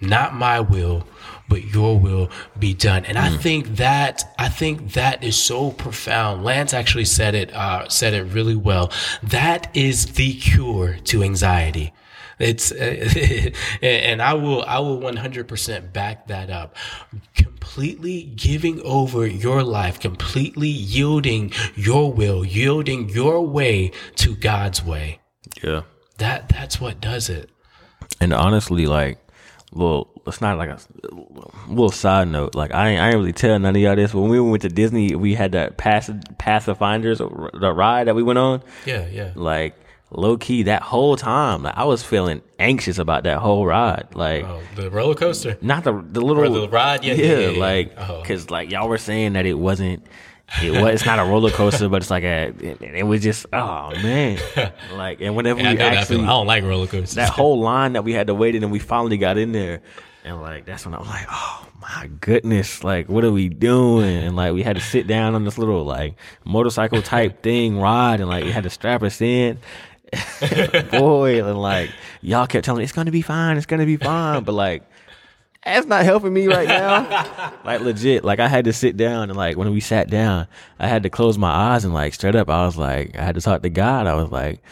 Not 0.00 0.34
my 0.34 0.60
will, 0.60 1.06
but 1.48 1.64
your 1.64 1.98
will 1.98 2.30
be 2.58 2.72
done. 2.72 3.04
And 3.04 3.18
I 3.18 3.36
think 3.36 3.76
that 3.76 4.22
I 4.38 4.48
think 4.48 4.92
that 4.94 5.22
is 5.22 5.36
so 5.36 5.72
profound. 5.72 6.44
Lance 6.44 6.72
actually 6.72 7.04
said 7.04 7.34
it 7.34 7.52
uh, 7.52 7.86
said 7.88 8.14
it 8.14 8.22
really 8.24 8.54
well. 8.56 8.90
That 9.22 9.74
is 9.76 10.14
the 10.14 10.32
cure 10.34 10.96
to 11.04 11.22
anxiety. 11.22 11.92
It's 12.40 12.72
and 13.82 14.22
I 14.22 14.34
will 14.34 14.64
I 14.66 14.78
will 14.78 14.98
100% 14.98 15.92
back 15.92 16.26
that 16.28 16.50
up. 16.50 16.76
Completely 17.34 18.24
giving 18.34 18.80
over 18.82 19.26
your 19.26 19.62
life, 19.62 20.00
completely 20.00 20.68
yielding 20.68 21.52
your 21.76 22.12
will, 22.12 22.44
yielding 22.44 23.08
your 23.10 23.46
way 23.46 23.92
to 24.16 24.34
God's 24.34 24.82
way. 24.82 25.20
yeah. 25.62 25.82
That 26.18 26.48
that's 26.50 26.80
what 26.80 27.00
does 27.00 27.30
it. 27.30 27.50
And 28.20 28.34
honestly, 28.34 28.86
like, 28.86 29.18
little, 29.72 30.10
it's 30.26 30.40
not 30.40 30.58
like 30.58 30.68
a 30.68 30.78
little 31.68 31.90
side 31.90 32.28
note. 32.28 32.54
Like, 32.54 32.74
I 32.74 32.90
ain't, 32.90 33.00
I 33.00 33.06
ain't 33.08 33.16
really 33.16 33.32
tell 33.32 33.58
none 33.58 33.74
of 33.74 33.80
y'all 33.80 33.96
this. 33.96 34.12
When 34.12 34.28
we 34.28 34.38
went 34.40 34.62
to 34.62 34.68
Disney, 34.68 35.14
we 35.14 35.34
had 35.34 35.52
that 35.52 35.78
pass, 35.78 36.10
Pathfinders, 36.38 37.18
the 37.18 37.72
ride 37.74 38.08
that 38.08 38.14
we 38.14 38.22
went 38.22 38.38
on. 38.38 38.62
Yeah, 38.84 39.06
yeah. 39.08 39.32
Like, 39.34 39.74
low 40.10 40.36
key, 40.36 40.64
that 40.64 40.82
whole 40.82 41.16
time, 41.16 41.62
like, 41.62 41.76
I 41.76 41.84
was 41.84 42.02
feeling 42.02 42.42
anxious 42.58 42.98
about 42.98 43.24
that 43.24 43.38
whole 43.38 43.64
ride. 43.66 44.08
Like, 44.14 44.44
Oh, 44.44 44.60
the 44.76 44.90
roller 44.90 45.14
coaster. 45.14 45.56
not 45.60 45.84
the 45.84 45.92
the 45.92 46.20
little 46.20 46.42
Or 46.44 46.48
the 46.62 46.68
ride? 46.68 47.04
Yeah, 47.04 47.14
yeah, 47.14 47.24
yeah, 47.38 47.48
yeah. 47.50 47.60
like 47.60 47.92
Oh. 47.98 48.20
because 48.20 48.50
like 48.50 48.70
y'all 48.70 48.88
were 48.88 48.98
saying 48.98 49.34
that 49.34 49.46
it 49.46 49.54
wasn't 49.54 50.04
it 50.64 50.72
was 50.72 50.94
it's 50.94 51.06
not 51.06 51.20
a 51.20 51.24
roller 51.24 51.50
coaster 51.52 51.88
but 51.88 52.02
it's 52.02 52.10
like 52.10 52.24
a 52.24 52.52
it, 52.58 52.82
it 52.82 53.06
was 53.06 53.22
just 53.22 53.46
oh 53.52 53.90
man 54.02 54.36
like 54.94 55.20
and 55.20 55.36
whenever 55.36 55.58
we 55.58 55.62
that 55.76 55.80
actually 55.80 56.16
feeling. 56.16 56.24
I 56.26 56.30
don't 56.30 56.46
like 56.48 56.64
roller 56.64 56.88
coasters. 56.88 57.14
that 57.14 57.30
whole 57.30 57.60
line 57.60 57.92
that 57.92 58.02
we 58.02 58.12
had 58.14 58.26
to 58.26 58.34
wait 58.34 58.56
in 58.56 58.64
and 58.64 58.72
we 58.72 58.80
finally 58.80 59.16
got 59.16 59.38
in 59.38 59.52
there 59.52 59.80
and 60.24 60.42
like 60.42 60.64
that's 60.64 60.84
when 60.84 60.92
I 60.94 60.98
was 60.98 61.06
like 61.06 61.26
oh 61.30 61.66
my 61.80 62.10
goodness 62.20 62.82
like 62.82 63.08
what 63.08 63.24
are 63.24 63.30
we 63.30 63.48
doing 63.48 64.16
and 64.16 64.34
like 64.34 64.52
we 64.52 64.64
had 64.64 64.74
to 64.74 64.82
sit 64.82 65.06
down 65.06 65.36
on 65.36 65.44
this 65.44 65.56
little 65.56 65.84
like 65.84 66.16
motorcycle 66.44 67.00
type 67.00 67.44
thing 67.44 67.78
ride 67.78 68.20
and 68.20 68.28
like 68.28 68.42
we 68.44 68.50
had 68.50 68.64
to 68.64 68.70
strap 68.70 69.04
us 69.04 69.20
in 69.20 69.56
boy 70.90 71.44
and 71.44 71.60
like 71.60 71.90
y'all 72.20 72.46
kept 72.46 72.64
telling 72.64 72.78
me 72.78 72.84
it's 72.84 72.92
gonna 72.92 73.10
be 73.10 73.22
fine 73.22 73.56
it's 73.56 73.66
gonna 73.66 73.86
be 73.86 73.96
fine 73.96 74.42
but 74.44 74.52
like 74.52 74.82
that's 75.64 75.86
not 75.86 76.04
helping 76.04 76.32
me 76.32 76.46
right 76.46 76.66
now. 76.66 77.52
like 77.64 77.82
legit, 77.82 78.24
like 78.24 78.40
I 78.40 78.48
had 78.48 78.64
to 78.64 78.72
sit 78.72 78.96
down 78.96 79.28
and 79.28 79.36
like 79.36 79.56
when 79.56 79.70
we 79.72 79.80
sat 79.80 80.08
down, 80.08 80.46
I 80.78 80.88
had 80.88 81.02
to 81.02 81.10
close 81.10 81.36
my 81.36 81.50
eyes 81.50 81.84
and 81.84 81.92
like 81.92 82.14
straight 82.14 82.34
up, 82.34 82.48
I 82.48 82.64
was 82.64 82.78
like, 82.78 83.16
I 83.16 83.22
had 83.22 83.34
to 83.34 83.40
talk 83.40 83.62
to 83.62 83.70
God. 83.70 84.06
I 84.06 84.14
was 84.14 84.30
like, 84.30 84.62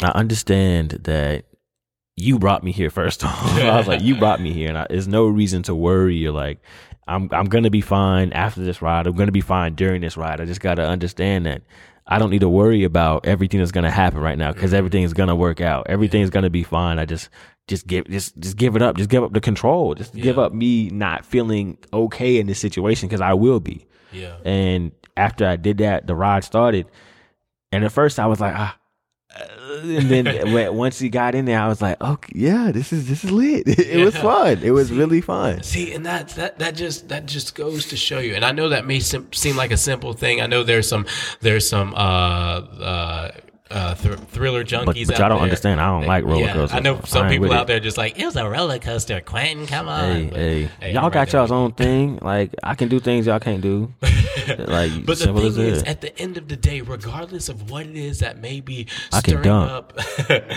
I 0.00 0.10
understand 0.10 0.90
that 1.04 1.46
you 2.16 2.38
brought 2.38 2.62
me 2.62 2.70
here 2.70 2.90
first 2.90 3.24
off. 3.24 3.52
I 3.58 3.76
was 3.76 3.88
like, 3.88 4.02
you 4.02 4.16
brought 4.16 4.40
me 4.40 4.52
here, 4.52 4.68
and 4.68 4.78
I, 4.78 4.86
there's 4.88 5.08
no 5.08 5.26
reason 5.26 5.64
to 5.64 5.74
worry. 5.74 6.24
Or 6.26 6.32
like, 6.32 6.60
I'm 7.08 7.28
I'm 7.32 7.46
gonna 7.46 7.70
be 7.70 7.80
fine 7.80 8.32
after 8.32 8.62
this 8.62 8.80
ride. 8.80 9.08
I'm 9.08 9.16
gonna 9.16 9.32
be 9.32 9.40
fine 9.40 9.74
during 9.74 10.02
this 10.02 10.16
ride. 10.16 10.40
I 10.40 10.44
just 10.44 10.60
gotta 10.60 10.86
understand 10.86 11.46
that 11.46 11.62
I 12.06 12.18
don't 12.18 12.30
need 12.30 12.40
to 12.40 12.48
worry 12.48 12.84
about 12.84 13.26
everything 13.26 13.60
that's 13.60 13.72
gonna 13.72 13.90
happen 13.90 14.20
right 14.20 14.36
now 14.36 14.52
because 14.52 14.74
everything 14.74 15.04
is 15.04 15.14
gonna 15.14 15.34
work 15.36 15.60
out. 15.60 15.86
Everything 15.88 16.20
is 16.22 16.30
gonna 16.30 16.50
be 16.50 16.62
fine. 16.62 16.98
I 16.98 17.06
just 17.06 17.30
just 17.66 17.86
give 17.86 18.06
just 18.08 18.38
just 18.38 18.56
give 18.56 18.76
it 18.76 18.82
up. 18.82 18.96
Just 18.96 19.08
give 19.08 19.22
up 19.24 19.32
the 19.32 19.40
control. 19.40 19.94
Just 19.94 20.14
give 20.14 20.38
up 20.38 20.52
me 20.52 20.88
not 20.90 21.24
feeling 21.24 21.78
okay 21.92 22.38
in 22.38 22.46
this 22.46 22.58
situation 22.58 23.08
because 23.08 23.22
I 23.22 23.32
will 23.34 23.58
be. 23.60 23.86
yeah. 24.12 24.36
And 24.44 24.92
after 25.16 25.46
I 25.46 25.56
did 25.56 25.78
that, 25.78 26.06
the 26.06 26.14
ride 26.14 26.44
started. 26.44 26.86
And 27.72 27.84
at 27.84 27.92
first, 27.92 28.18
I 28.18 28.26
was 28.26 28.40
like, 28.40 28.54
ah. 28.54 28.76
And 29.84 30.08
then 30.08 30.74
once 30.76 30.98
he 30.98 31.08
got 31.08 31.34
in 31.34 31.46
there, 31.46 31.58
I 31.58 31.68
was 31.68 31.82
like, 31.82 32.00
okay, 32.00 32.32
yeah, 32.34 32.70
this 32.70 32.92
is 32.92 33.08
this 33.08 33.24
is 33.24 33.30
lit. 33.30 33.66
It 33.78 34.04
was 34.04 34.16
fun. 34.16 34.62
It 34.62 34.70
was 34.70 34.92
really 34.92 35.20
fun. 35.20 35.62
See, 35.62 35.92
and 35.92 36.06
that 36.06 36.28
that 36.30 36.58
that 36.58 36.74
just 36.76 37.08
that 37.08 37.26
just 37.26 37.54
goes 37.54 37.86
to 37.86 37.96
show 37.96 38.18
you. 38.20 38.34
And 38.34 38.44
I 38.44 38.52
know 38.52 38.68
that 38.68 38.86
may 38.86 39.00
sim- 39.00 39.32
seem 39.32 39.56
like 39.56 39.72
a 39.72 39.76
simple 39.76 40.12
thing. 40.12 40.40
I 40.40 40.46
know 40.46 40.62
there's 40.62 40.88
some 40.88 41.06
there's 41.40 41.68
some 41.68 41.94
uh 41.94 41.98
uh 41.98 43.30
uh, 43.70 43.94
thr- 43.94 44.12
thriller 44.14 44.62
junkies. 44.64 44.84
But, 44.84 45.06
but 45.08 45.18
y'all 45.18 45.28
don't 45.28 45.38
there. 45.38 45.42
understand. 45.44 45.80
I 45.80 45.86
don't 45.86 46.06
like 46.06 46.24
roller 46.24 46.40
Yeah, 46.46 46.52
coasters. 46.52 46.76
I 46.76 46.80
know 46.80 47.00
some 47.04 47.26
ain't 47.26 47.32
people 47.42 47.52
out 47.52 47.62
it. 47.62 47.66
there 47.68 47.80
just 47.80 47.96
like 47.96 48.18
it 48.18 48.24
was 48.24 48.36
a 48.36 48.48
roller 48.48 48.78
coaster. 48.78 49.20
Quentin, 49.20 49.66
come 49.66 49.88
on. 49.88 50.04
Hey, 50.10 50.26
But, 50.26 50.38
hey, 50.38 50.70
hey, 50.80 50.92
y'all 50.92 51.10
got 51.10 51.14
right 51.20 51.32
y'all's 51.32 51.50
own 51.52 51.72
thing. 51.72 52.18
Like 52.20 52.54
I 52.62 52.74
can 52.74 52.88
do 52.88 53.00
things 53.00 53.26
y'all 53.26 53.40
can't 53.40 53.60
do. 53.62 53.92
like 54.02 55.06
But 55.06 55.18
the 55.18 55.32
thing 55.34 55.64
is, 55.64 55.82
at 55.84 56.00
the 56.00 56.16
end 56.18 56.36
of 56.36 56.48
the 56.48 56.56
day, 56.56 56.80
regardless 56.82 57.48
of 57.48 57.70
what 57.70 57.86
it 57.86 57.96
is 57.96 58.20
that 58.20 58.38
may 58.40 58.60
be 58.60 58.86
I 59.12 59.20
can 59.20 59.42
stirring 59.42 59.42
dunk. 59.44 59.70
up, 59.70 59.98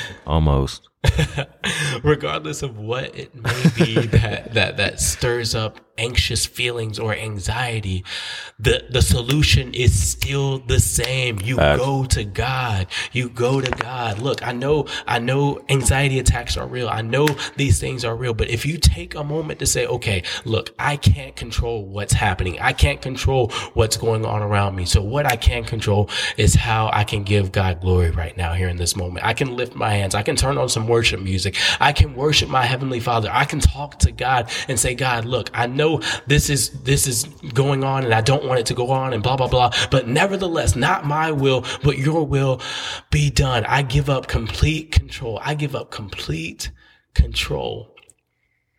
Almost. 0.27 0.89
regardless 2.03 2.63
of 2.63 2.77
what 2.77 3.15
it 3.17 3.33
may 3.35 3.63
be 3.77 4.07
that, 4.07 4.53
that 4.53 4.77
that 4.77 4.99
stirs 4.99 5.55
up 5.55 5.79
anxious 5.97 6.45
feelings 6.45 6.99
or 6.99 7.13
anxiety, 7.13 8.03
the 8.59 8.85
the 8.89 9.01
solution 9.01 9.73
is 9.73 10.09
still 10.09 10.59
the 10.59 10.79
same. 10.79 11.39
You 11.43 11.57
Facts. 11.57 11.79
go 11.79 12.05
to 12.05 12.23
God. 12.23 12.87
You 13.11 13.29
go 13.29 13.61
to 13.61 13.71
God. 13.71 14.19
Look, 14.19 14.45
I 14.45 14.51
know 14.51 14.87
I 15.07 15.19
know 15.19 15.59
anxiety 15.69 16.19
attacks 16.19 16.57
are 16.57 16.67
real. 16.67 16.89
I 16.89 17.01
know 17.01 17.27
these 17.55 17.79
things 17.79 18.05
are 18.05 18.15
real, 18.15 18.33
but 18.33 18.49
if 18.49 18.65
you 18.65 18.77
take 18.77 19.15
a 19.15 19.23
moment 19.23 19.59
to 19.59 19.65
say, 19.65 19.85
okay, 19.87 20.23
look, 20.45 20.73
I 20.79 20.97
can't 20.97 21.35
control 21.35 21.85
what's 21.85 22.13
happening. 22.13 22.59
I 22.59 22.73
can't 22.73 23.01
control 23.01 23.49
what's 23.73 23.97
going 23.97 24.25
on 24.25 24.41
around 24.41 24.75
me. 24.75 24.85
So 24.85 25.01
what 25.01 25.25
I 25.25 25.35
can 25.35 25.63
control 25.63 26.09
is 26.37 26.55
how 26.55 26.89
I 26.93 27.03
can 27.03 27.23
give 27.23 27.51
God 27.51 27.81
glory 27.81 28.11
right 28.11 28.35
now 28.37 28.53
here 28.53 28.69
in 28.69 28.77
this 28.77 28.95
moment. 28.95 29.25
I 29.25 29.33
can 29.33 29.55
lift 29.55 29.75
my 29.75 29.89
hands. 29.91 30.15
I 30.15 30.23
can 30.23 30.35
turn 30.35 30.57
on 30.57 30.69
some 30.69 30.87
worship 30.87 30.96
music. 31.23 31.55
I 31.79 31.93
can 31.93 32.15
worship 32.15 32.49
my 32.49 32.63
heavenly 32.63 32.99
father. 32.99 33.29
I 33.31 33.45
can 33.45 33.59
talk 33.59 33.99
to 33.99 34.11
God 34.11 34.49
and 34.67 34.79
say, 34.79 34.95
God, 34.95 35.25
look, 35.25 35.49
I 35.53 35.67
know 35.67 36.01
this 36.27 36.49
is, 36.49 36.69
this 36.83 37.07
is 37.07 37.25
going 37.53 37.83
on 37.83 38.03
and 38.03 38.13
I 38.13 38.21
don't 38.21 38.45
want 38.45 38.59
it 38.59 38.65
to 38.67 38.73
go 38.73 38.91
on 38.91 39.13
and 39.13 39.23
blah, 39.23 39.37
blah, 39.37 39.47
blah. 39.47 39.71
But 39.91 40.07
nevertheless, 40.07 40.75
not 40.75 41.05
my 41.05 41.31
will, 41.31 41.65
but 41.83 41.97
your 41.97 42.25
will 42.25 42.61
be 43.11 43.29
done. 43.29 43.65
I 43.65 43.81
give 43.81 44.09
up 44.09 44.27
complete 44.27 44.91
control. 44.91 45.39
I 45.43 45.53
give 45.55 45.75
up 45.75 45.91
complete 45.91 46.71
control. 47.13 47.95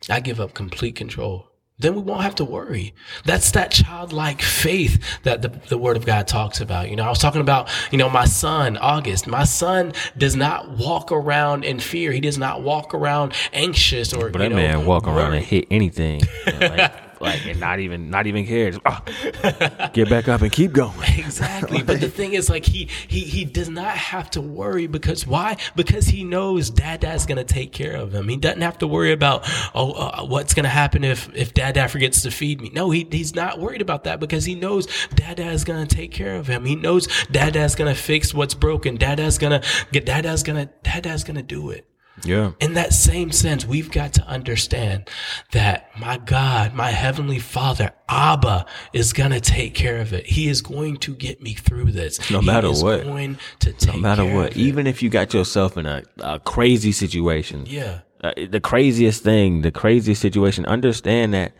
I 0.08 0.20
give 0.20 0.40
up 0.40 0.54
complete 0.54 0.96
control. 0.96 1.47
Then 1.80 1.94
we 1.94 2.02
won't 2.02 2.22
have 2.22 2.34
to 2.36 2.44
worry. 2.44 2.92
That's 3.24 3.52
that 3.52 3.70
childlike 3.70 4.42
faith 4.42 5.00
that 5.22 5.42
the, 5.42 5.48
the 5.68 5.78
word 5.78 5.96
of 5.96 6.04
God 6.04 6.26
talks 6.26 6.60
about. 6.60 6.90
You 6.90 6.96
know, 6.96 7.04
I 7.04 7.08
was 7.08 7.20
talking 7.20 7.40
about, 7.40 7.70
you 7.92 7.98
know, 7.98 8.10
my 8.10 8.24
son, 8.24 8.76
August. 8.78 9.28
My 9.28 9.44
son 9.44 9.92
does 10.16 10.34
not 10.34 10.70
walk 10.76 11.12
around 11.12 11.64
in 11.64 11.78
fear. 11.78 12.10
He 12.10 12.20
does 12.20 12.36
not 12.36 12.62
walk 12.62 12.94
around 12.94 13.32
anxious 13.52 14.12
or, 14.12 14.30
But 14.30 14.42
you 14.42 14.48
that 14.48 14.50
know, 14.50 14.56
man 14.56 14.86
walk 14.86 15.06
around 15.06 15.34
and 15.34 15.44
hit 15.44 15.66
anything. 15.70 16.22
like, 16.46 16.92
like 17.20 17.46
and 17.46 17.60
not 17.60 17.80
even 17.80 18.10
not 18.10 18.26
even 18.26 18.46
care. 18.46 18.70
Just, 18.70 18.82
ah, 18.86 19.90
get 19.92 20.08
back 20.08 20.28
up 20.28 20.42
and 20.42 20.52
keep 20.52 20.72
going. 20.72 20.94
Exactly. 21.28 21.82
But 21.82 22.00
the 22.00 22.08
thing 22.08 22.32
is, 22.32 22.48
like, 22.48 22.64
he, 22.64 22.88
he, 23.06 23.20
he 23.20 23.44
does 23.44 23.68
not 23.68 23.96
have 23.96 24.30
to 24.30 24.40
worry 24.40 24.86
because 24.86 25.26
why? 25.26 25.56
Because 25.76 26.06
he 26.06 26.24
knows 26.24 26.70
Dada's 26.70 27.26
going 27.26 27.36
to 27.36 27.44
take 27.44 27.72
care 27.72 27.96
of 27.96 28.14
him. 28.14 28.28
He 28.28 28.36
doesn't 28.36 28.62
have 28.62 28.78
to 28.78 28.86
worry 28.86 29.12
about, 29.12 29.44
oh, 29.74 29.92
uh, 29.92 30.24
what's 30.24 30.54
to 30.54 30.68
happen 30.68 31.04
if, 31.04 31.28
if 31.34 31.54
Dada 31.54 31.88
forgets 31.88 32.22
to 32.22 32.30
feed 32.30 32.60
me. 32.60 32.70
No, 32.70 32.90
he, 32.90 33.06
he's 33.10 33.34
not 33.34 33.58
worried 33.58 33.82
about 33.82 34.04
that 34.04 34.20
because 34.20 34.44
he 34.44 34.54
knows 34.54 34.86
Dada 35.14 35.50
is 35.50 35.64
going 35.64 35.86
to 35.86 35.94
take 35.94 36.12
care 36.12 36.36
of 36.36 36.46
him. 36.46 36.64
He 36.64 36.76
knows 36.76 37.06
Dada's 37.30 37.74
going 37.74 37.94
to 37.94 38.00
fix 38.00 38.34
what's 38.34 38.54
broken. 38.54 38.96
Dada's 38.96 39.38
going 39.38 39.60
to 39.60 39.68
get, 39.92 40.06
Dada's 40.06 40.42
going 40.42 40.66
to, 40.66 40.72
Dada's 40.82 41.24
going 41.24 41.36
to 41.36 41.42
do 41.42 41.70
it. 41.70 41.86
Yeah. 42.24 42.52
In 42.60 42.74
that 42.74 42.92
same 42.92 43.32
sense, 43.32 43.64
we've 43.66 43.90
got 43.90 44.12
to 44.14 44.26
understand 44.26 45.08
that 45.52 45.90
my 45.98 46.18
God, 46.18 46.74
my 46.74 46.90
heavenly 46.90 47.38
father, 47.38 47.92
Abba 48.08 48.66
is 48.92 49.12
going 49.12 49.30
to 49.30 49.40
take 49.40 49.74
care 49.74 49.98
of 49.98 50.12
it. 50.12 50.26
He 50.26 50.48
is 50.48 50.62
going 50.62 50.96
to 50.98 51.14
get 51.14 51.42
me 51.42 51.54
through 51.54 51.92
this. 51.92 52.30
No 52.30 52.40
matter 52.42 52.70
what. 52.70 53.04
going 53.04 53.38
to 53.60 53.72
take 53.72 53.94
No 53.94 54.00
matter 54.00 54.24
what, 54.24 54.56
even 54.56 54.86
if 54.86 55.02
you 55.02 55.10
got 55.10 55.32
yourself 55.34 55.76
in 55.76 55.86
a, 55.86 56.02
a 56.18 56.40
crazy 56.40 56.92
situation, 56.92 57.64
Yeah. 57.66 58.00
uh, 58.22 58.32
the 58.50 58.60
craziest 58.60 59.22
thing, 59.22 59.62
the 59.62 59.70
craziest 59.72 60.20
situation, 60.20 60.66
understand 60.66 61.34
that 61.34 61.52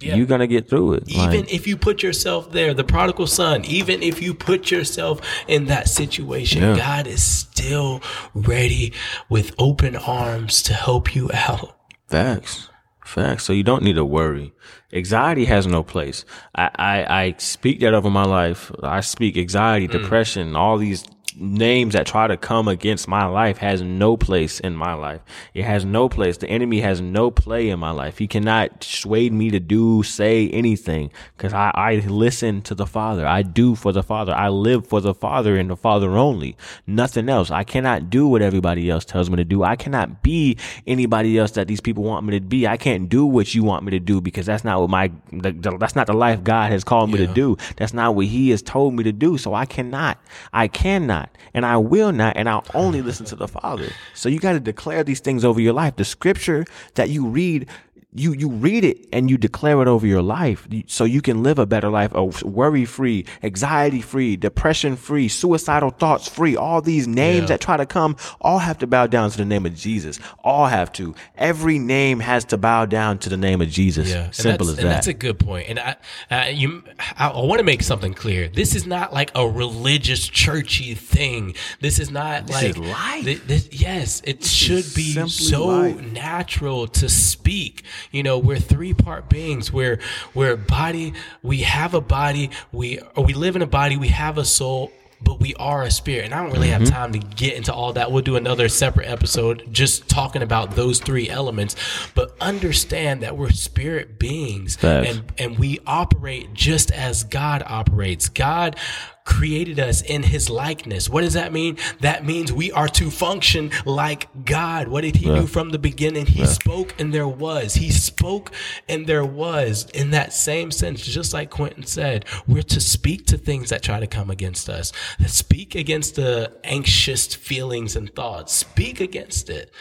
Yeah. 0.00 0.16
you're 0.16 0.26
gonna 0.26 0.46
get 0.46 0.68
through 0.68 0.94
it. 0.94 1.04
Even 1.06 1.40
Like, 1.42 1.54
if 1.54 1.66
you 1.66 1.76
put 1.76 2.02
yourself 2.02 2.52
there, 2.52 2.74
the 2.74 2.84
prodigal 2.84 3.26
son, 3.26 3.64
even 3.64 4.02
if 4.02 4.20
you 4.20 4.34
put 4.34 4.70
yourself 4.70 5.20
in 5.48 5.66
that 5.66 5.88
situation, 5.88 6.62
Yeah. 6.62 6.76
God 6.76 7.06
is 7.06 7.22
still 7.22 8.02
ready 8.34 8.92
with 9.28 9.54
open 9.58 9.96
arms 9.96 10.62
to 10.62 10.74
help 10.74 11.14
you 11.14 11.30
out. 11.32 11.76
Facts. 12.08 12.68
Facts. 13.04 13.44
So 13.44 13.52
you 13.52 13.62
don't 13.62 13.82
need 13.82 13.96
to 13.96 14.04
worry. 14.04 14.52
Anxiety 14.92 15.44
has 15.46 15.66
no 15.66 15.82
place. 15.82 16.24
I, 16.54 16.70
I, 16.74 17.22
I 17.22 17.34
speak 17.38 17.80
that 17.80 17.94
over 17.94 18.10
my 18.10 18.24
life. 18.24 18.72
I 18.82 19.00
speak 19.00 19.36
anxiety, 19.36 19.88
mm. 19.88 19.92
depression, 19.92 20.56
all 20.56 20.78
these 20.78 21.04
names 21.36 21.94
that 21.94 22.06
try 22.06 22.26
to 22.26 22.36
come 22.36 22.68
against 22.68 23.08
my 23.08 23.26
life 23.26 23.58
has 23.58 23.82
no 23.82 24.16
place 24.16 24.60
in 24.60 24.74
my 24.74 24.94
life. 24.94 25.20
It 25.54 25.64
has 25.64 25.84
no 25.84 26.08
place. 26.08 26.36
The 26.36 26.48
enemy 26.48 26.80
has 26.80 27.00
no 27.00 27.30
play 27.30 27.68
in 27.68 27.78
my 27.78 27.90
life. 27.90 28.18
He 28.18 28.26
cannot 28.26 28.84
sway 28.84 29.30
me 29.30 29.50
to 29.50 29.60
do, 29.60 30.02
say 30.02 30.48
anything 30.50 31.10
because 31.36 31.52
I, 31.52 31.70
I 31.74 31.94
listen 32.06 32.62
to 32.62 32.74
the 32.74 32.86
Father. 32.86 33.26
I 33.26 33.42
do 33.42 33.74
for 33.74 33.92
the 33.92 34.02
Father. 34.02 34.32
I 34.34 34.48
live 34.48 34.86
for 34.86 35.00
the 35.00 35.14
Father 35.14 35.56
and 35.56 35.70
the 35.70 35.76
Father 35.76 36.10
only. 36.10 36.56
Nothing 36.86 37.28
else. 37.28 37.50
I 37.50 37.64
cannot 37.64 38.10
do 38.10 38.28
what 38.28 38.42
everybody 38.42 38.88
else 38.90 39.04
tells 39.04 39.30
me 39.30 39.36
to 39.36 39.44
do. 39.44 39.62
I 39.62 39.76
cannot 39.76 40.22
be 40.22 40.56
anybody 40.86 41.38
else 41.38 41.52
that 41.52 41.68
these 41.68 41.80
people 41.80 42.04
want 42.04 42.26
me 42.26 42.38
to 42.38 42.44
be. 42.44 42.66
I 42.66 42.76
can't 42.76 43.08
do 43.08 43.26
what 43.26 43.54
you 43.54 43.64
want 43.64 43.84
me 43.84 43.90
to 43.90 44.00
do 44.00 44.20
because 44.20 44.46
that's 44.46 44.64
not 44.64 44.80
what 44.80 44.90
my, 44.90 45.10
the, 45.32 45.52
the- 45.52 45.76
that's 45.78 45.96
not 45.96 46.06
the 46.06 46.12
life 46.14 46.42
God 46.44 46.70
has 46.70 46.84
called 46.84 47.10
me 47.10 47.18
to 47.18 47.26
do. 47.26 47.56
That's 47.76 47.92
not 47.92 48.14
what 48.14 48.26
he 48.26 48.50
has 48.50 48.62
told 48.62 48.94
me 48.94 49.02
to 49.04 49.12
do. 49.12 49.36
So 49.38 49.54
I 49.54 49.66
cannot, 49.66 50.18
I 50.52 50.68
cannot, 50.68 51.23
and 51.52 51.64
I 51.66 51.76
will 51.76 52.12
not, 52.12 52.36
and 52.36 52.48
I'll 52.48 52.64
only 52.74 53.02
listen 53.02 53.26
to 53.26 53.36
the 53.36 53.48
Father. 53.48 53.88
So 54.14 54.28
you 54.28 54.38
got 54.38 54.52
to 54.52 54.60
declare 54.60 55.04
these 55.04 55.20
things 55.20 55.44
over 55.44 55.60
your 55.60 55.72
life. 55.72 55.96
The 55.96 56.04
scripture 56.04 56.64
that 56.94 57.10
you 57.10 57.26
read 57.26 57.68
you 58.16 58.32
you 58.32 58.48
read 58.48 58.84
it 58.84 59.06
and 59.12 59.28
you 59.30 59.36
declare 59.36 59.82
it 59.82 59.88
over 59.88 60.06
your 60.06 60.22
life 60.22 60.68
so 60.86 61.04
you 61.04 61.20
can 61.20 61.42
live 61.42 61.58
a 61.58 61.66
better 61.66 61.88
life 61.88 62.12
a 62.14 62.24
worry 62.46 62.84
free 62.84 63.26
anxiety 63.42 64.00
free 64.00 64.36
depression 64.36 64.94
free 64.96 65.26
suicidal 65.28 65.90
thoughts 65.90 66.28
free 66.28 66.56
all 66.56 66.80
these 66.80 67.08
names 67.08 67.42
Yeah. 67.42 67.46
that 67.46 67.60
try 67.60 67.76
to 67.76 67.86
come 67.86 68.16
all 68.40 68.58
have 68.58 68.78
to 68.78 68.86
bow 68.86 69.06
down 69.08 69.30
to 69.30 69.36
the 69.36 69.44
name 69.44 69.66
of 69.66 69.74
jesus 69.74 70.20
all 70.44 70.66
have 70.66 70.92
to 70.92 71.14
every 71.36 71.78
name 71.78 72.20
has 72.20 72.44
to 72.46 72.56
bow 72.56 72.86
down 72.86 73.18
to 73.18 73.28
the 73.28 73.36
name 73.36 73.60
of 73.60 73.68
jesus 73.68 74.08
Yeah, 74.08 74.30
simple 74.30 74.68
as 74.70 74.78
and 74.78 74.86
that 74.88 74.92
that's 74.94 75.06
a 75.08 75.14
good 75.14 75.38
point. 75.38 75.68
And 75.68 75.78
I, 75.80 75.96
uh, 76.30 76.44
you, 76.50 76.84
I, 77.18 77.28
I 77.30 77.40
want 77.44 77.58
to 77.58 77.64
make 77.64 77.82
something 77.82 78.14
clear. 78.14 78.48
This 78.48 78.74
is 78.74 78.86
not 78.86 79.12
like 79.12 79.30
a 79.34 79.46
religious, 79.48 80.26
churchy 80.28 80.94
thing. 80.94 81.54
This 81.80 81.98
is 81.98 82.10
not 82.10 82.46
This 82.46 82.54
like 82.56 82.64
is 82.70 82.78
life. 82.78 83.24
thi- 83.24 83.34
this- 83.34 83.68
yes, 83.72 84.22
it 84.24 84.44
should 84.44 84.84
be 84.94 85.12
so 85.28 85.66
life. 85.66 86.00
natural 86.12 86.86
to 86.88 87.08
speak. 87.08 87.82
You 88.12 88.22
know, 88.22 88.38
we're 88.38 88.58
three 88.58 88.94
part 88.94 89.28
beings. 89.28 89.72
We're 89.72 89.98
we're 90.34 90.56
body. 90.56 91.14
We 91.42 91.58
have 91.62 91.94
a 91.94 92.00
body. 92.00 92.50
We 92.72 93.00
or 93.16 93.24
we 93.24 93.34
live 93.34 93.56
in 93.56 93.62
a 93.62 93.66
body. 93.66 93.96
We 93.96 94.08
have 94.08 94.38
a 94.38 94.44
soul. 94.44 94.92
But 95.22 95.40
we 95.40 95.54
are 95.54 95.82
a 95.84 95.90
spirit, 95.90 96.26
and 96.26 96.34
I 96.34 96.42
don't 96.42 96.52
really 96.52 96.68
Mm-hmm. 96.68 96.84
have 96.84 96.92
time 96.92 97.12
to 97.12 97.18
get 97.18 97.54
into 97.54 97.72
all 97.72 97.94
that. 97.94 98.12
We'll 98.12 98.22
do 98.22 98.36
another 98.36 98.68
separate 98.68 99.06
episode 99.08 99.66
just 99.72 100.06
talking 100.06 100.42
about 100.42 100.72
those 100.72 100.98
three 101.00 101.30
elements. 101.30 101.76
But 102.14 102.36
understand 102.42 103.22
that 103.22 103.34
we're 103.38 103.48
spirit 103.52 104.18
beings, 104.18 104.76
and 104.82 105.32
and 105.38 105.58
we 105.58 105.78
operate 105.86 106.52
just 106.52 106.90
as 106.90 107.24
God 107.24 107.62
operates. 107.66 108.28
God 108.28 108.76
created 109.24 109.80
us 109.80 110.02
in 110.02 110.22
his 110.22 110.50
likeness. 110.50 111.08
What 111.08 111.22
does 111.22 111.34
that 111.34 111.52
mean? 111.52 111.78
That 112.00 112.24
means 112.24 112.52
we 112.52 112.70
are 112.72 112.88
to 112.88 113.10
function 113.10 113.70
like 113.84 114.28
God. 114.44 114.88
What 114.88 115.02
did 115.02 115.16
he 115.16 115.26
do 115.26 115.46
from 115.46 115.70
the 115.70 115.78
beginning? 115.78 116.26
He 116.26 116.46
spoke 116.46 116.94
and 117.00 117.12
there 117.12 117.28
was. 117.28 117.74
He 117.74 117.90
spoke 117.90 118.52
and 118.88 119.06
there 119.06 119.24
was. 119.24 119.86
In 119.92 120.10
that 120.10 120.32
same 120.32 120.70
sense, 120.70 121.04
just 121.04 121.32
like 121.32 121.50
Quentin 121.50 121.84
said, 121.84 122.26
we're 122.46 122.62
to 122.62 122.80
speak 122.80 123.26
to 123.26 123.38
things 123.38 123.70
that 123.70 123.82
try 123.82 123.98
to 123.98 124.06
come 124.06 124.30
against 124.30 124.68
us. 124.68 124.92
Speak 125.26 125.74
against 125.74 126.16
the 126.16 126.52
anxious 126.64 127.34
feelings 127.34 127.96
and 127.96 128.14
thoughts. 128.14 128.52
Speak 128.52 129.00
against 129.00 129.48
it. 129.48 129.72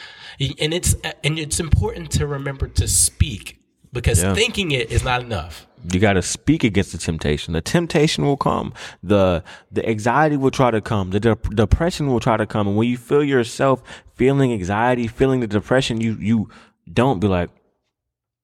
And 0.59 0.73
it's 0.73 0.95
and 1.23 1.37
it's 1.37 1.59
important 1.59 2.11
to 2.11 2.25
remember 2.25 2.67
to 2.67 2.87
speak 2.87 3.59
because 3.93 4.21
Yeah. 4.23 4.33
thinking 4.33 4.71
it 4.71 4.91
is 4.91 5.03
not 5.03 5.21
enough. 5.21 5.65
you 5.91 5.99
got 5.99 6.13
to 6.13 6.21
speak 6.21 6.63
against 6.63 6.93
the 6.93 6.97
temptation. 6.97 7.53
The 7.53 7.61
temptation 7.61 8.25
will 8.25 8.37
come. 8.37 8.73
The 9.03 9.43
the 9.71 9.83
anxiety 9.87 10.37
will 10.37 10.51
try 10.51 10.71
to 10.71 10.79
come. 10.81 11.11
The 11.11 11.19
de- 11.19 11.35
depression 11.63 12.07
will 12.07 12.21
try 12.21 12.37
to 12.37 12.45
come. 12.45 12.67
And 12.69 12.77
when 12.77 12.87
you 12.87 12.97
feel 12.97 13.23
yourself 13.23 13.83
feeling 14.15 14.53
anxiety, 14.53 15.07
feeling 15.07 15.41
the 15.41 15.47
depression, 15.47 15.99
you 15.99 16.15
you 16.19 16.49
don't 16.91 17.19
be 17.19 17.27
like, 17.27 17.49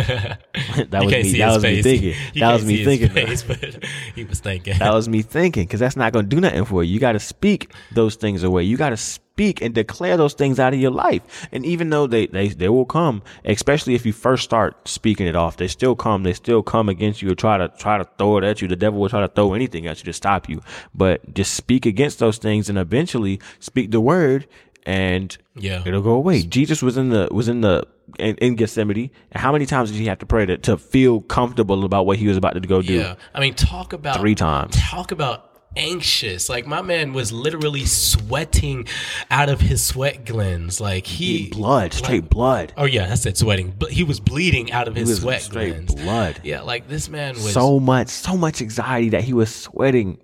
that 0.89 1.01
was 1.03 1.11
me. 1.11 1.37
That 1.39 1.53
was 1.53 1.63
me 1.63 1.81
thinking. 1.81 2.13
You 2.33 2.41
That 2.41 2.53
was 2.53 2.65
me 2.65 2.85
thinking. 2.85 3.09
face, 3.09 3.43
but 3.43 3.57
he 4.15 4.23
was 4.23 4.39
thinking. 4.39 4.77
That 4.77 4.93
was 4.93 5.09
me 5.09 5.21
thinking 5.21 5.63
because 5.63 5.79
that's 5.79 5.95
not 5.95 6.13
going 6.13 6.25
to 6.25 6.35
do 6.35 6.39
nothing 6.39 6.65
for 6.65 6.83
you. 6.83 6.93
You 6.93 6.99
got 6.99 7.13
to 7.13 7.19
speak 7.19 7.73
those 7.91 8.15
things 8.15 8.43
away. 8.43 8.63
You 8.63 8.77
got 8.77 8.91
to 8.91 8.97
speak 8.97 9.61
and 9.61 9.73
declare 9.73 10.17
those 10.17 10.33
things 10.33 10.59
out 10.59 10.73
of 10.73 10.79
your 10.79 10.91
life. 10.91 11.47
And 11.51 11.65
even 11.65 11.89
though 11.89 12.05
they, 12.05 12.27
they, 12.27 12.49
they 12.49 12.69
will 12.69 12.85
come, 12.85 13.23
especially 13.43 13.95
if 13.95 14.05
you 14.05 14.13
first 14.13 14.43
start 14.43 14.87
speaking 14.87 15.25
it 15.25 15.35
off, 15.35 15.57
they 15.57 15.67
still 15.67 15.95
come. 15.95 16.23
They 16.23 16.33
still 16.33 16.61
come 16.61 16.89
against 16.89 17.21
you 17.21 17.31
or 17.31 17.35
try 17.35 17.57
to, 17.57 17.67
try 17.69 17.97
to 17.97 18.07
throw 18.17 18.37
it 18.37 18.43
at 18.43 18.61
you. 18.61 18.67
The 18.67 18.75
devil 18.75 18.99
will 18.99 19.09
try 19.09 19.21
to 19.21 19.27
throw 19.27 19.53
anything 19.53 19.87
at 19.87 19.99
you 19.99 20.05
to 20.05 20.13
stop 20.13 20.47
you. 20.47 20.61
But 20.93 21.33
just 21.33 21.55
speak 21.55 21.85
against 21.85 22.19
those 22.19 22.37
things 22.37 22.69
and 22.69 22.77
eventually 22.77 23.39
speak 23.59 23.91
the 23.91 24.01
word 24.01 24.47
and 24.85 25.37
Yeah. 25.55 25.83
it'll 25.85 26.01
go 26.01 26.11
away. 26.13 26.43
Jesus 26.43 26.81
was 26.81 26.97
in 26.97 27.09
the, 27.09 27.27
was 27.31 27.47
in 27.47 27.61
the, 27.61 27.87
in, 28.19 28.35
in 28.37 28.55
Gethsemane. 28.55 29.09
And 29.31 29.41
how 29.41 29.51
many 29.51 29.65
times 29.65 29.91
did 29.91 29.99
he 29.99 30.05
have 30.07 30.19
to 30.19 30.25
pray 30.25 30.45
to, 30.45 30.57
to 30.59 30.77
feel 30.77 31.21
comfortable 31.21 31.85
about 31.85 32.05
what 32.05 32.17
he 32.17 32.27
was 32.27 32.37
about 32.37 32.53
to 32.53 32.59
go 32.61 32.81
do? 32.81 32.93
Yeah. 32.93 33.15
I 33.33 33.39
mean, 33.39 33.53
talk 33.53 33.93
about 33.93 34.19
Three 34.19 34.35
times. 34.35 34.75
Talk 34.79 35.11
about 35.11 35.47
anxious. 35.77 36.49
Like 36.49 36.67
my 36.67 36.81
man 36.81 37.13
was 37.13 37.31
literally 37.31 37.85
sweating 37.85 38.87
out 39.29 39.47
of 39.47 39.61
his 39.61 39.81
sweat 39.85 40.25
glands. 40.25 40.81
Like 40.81 41.05
he 41.05 41.49
Blood, 41.49 41.93
straight 41.93 42.29
blood. 42.29 42.73
Oh 42.75 42.83
yeah, 42.85 43.09
I 43.09 43.15
said 43.15 43.37
Sweating, 43.37 43.73
but 43.79 43.91
he 43.91 44.03
was 44.03 44.19
bleeding 44.19 44.71
out 44.73 44.87
of 44.89 44.95
his 44.95 45.21
sweat 45.21 45.47
glands. 45.49 45.95
blood. 45.95 46.41
Yeah, 46.43 46.61
like 46.61 46.89
this 46.89 47.07
man 47.07 47.35
was. 47.35 47.53
so 47.53 47.79
much, 47.79 48.09
so 48.09 48.35
much 48.35 48.61
anxiety 48.61 49.09
that 49.09 49.23
he 49.23 49.33
was 49.33 49.53
sweating 49.53 50.17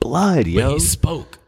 blood, 0.00 0.46
yo. 0.46 0.74
he 0.74 0.80
spoke. 0.80 1.38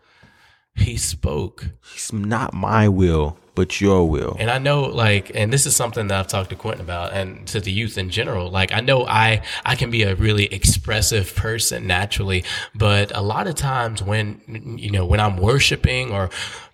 He 0.75 0.97
spoke. 0.97 1.71
It's 1.95 2.13
not 2.13 2.55
my 2.55 2.89
will, 2.89 3.39
but 3.55 3.81
your 3.81 4.09
will. 4.09 4.37
And 4.39 4.51
I 4.51 4.59
know, 4.59 4.83
like, 4.85 5.31
and 5.35 5.53
this 5.53 5.67
is 5.67 5.77
something 5.77 6.07
that 6.09 6.19
I've 6.19 6.27
talked 6.27 6.51
to 6.51 6.57
Quentin 6.57 6.81
about 6.81 7.13
and 7.13 7.47
to 7.49 7.61
the 7.61 7.71
youth 7.71 7.99
in 7.99 8.09
general. 8.09 8.51
Like, 8.51 8.73
I 8.73 8.81
know 8.81 9.05
I, 9.07 9.43
I 9.67 9.77
can 9.77 9.91
be 9.91 10.03
a 10.03 10.15
really 10.15 10.47
expressive 10.47 11.35
person 11.37 11.87
naturally, 11.87 12.45
but 12.75 13.15
a 13.15 13.21
lot 13.21 13.47
of 13.47 13.55
times 13.55 14.03
when, 14.03 14.41
you 14.79 14.91
know, 14.91 15.05
when 15.05 15.21
I'm 15.21 15.37
worshiping 15.37 16.11
or 16.11 16.31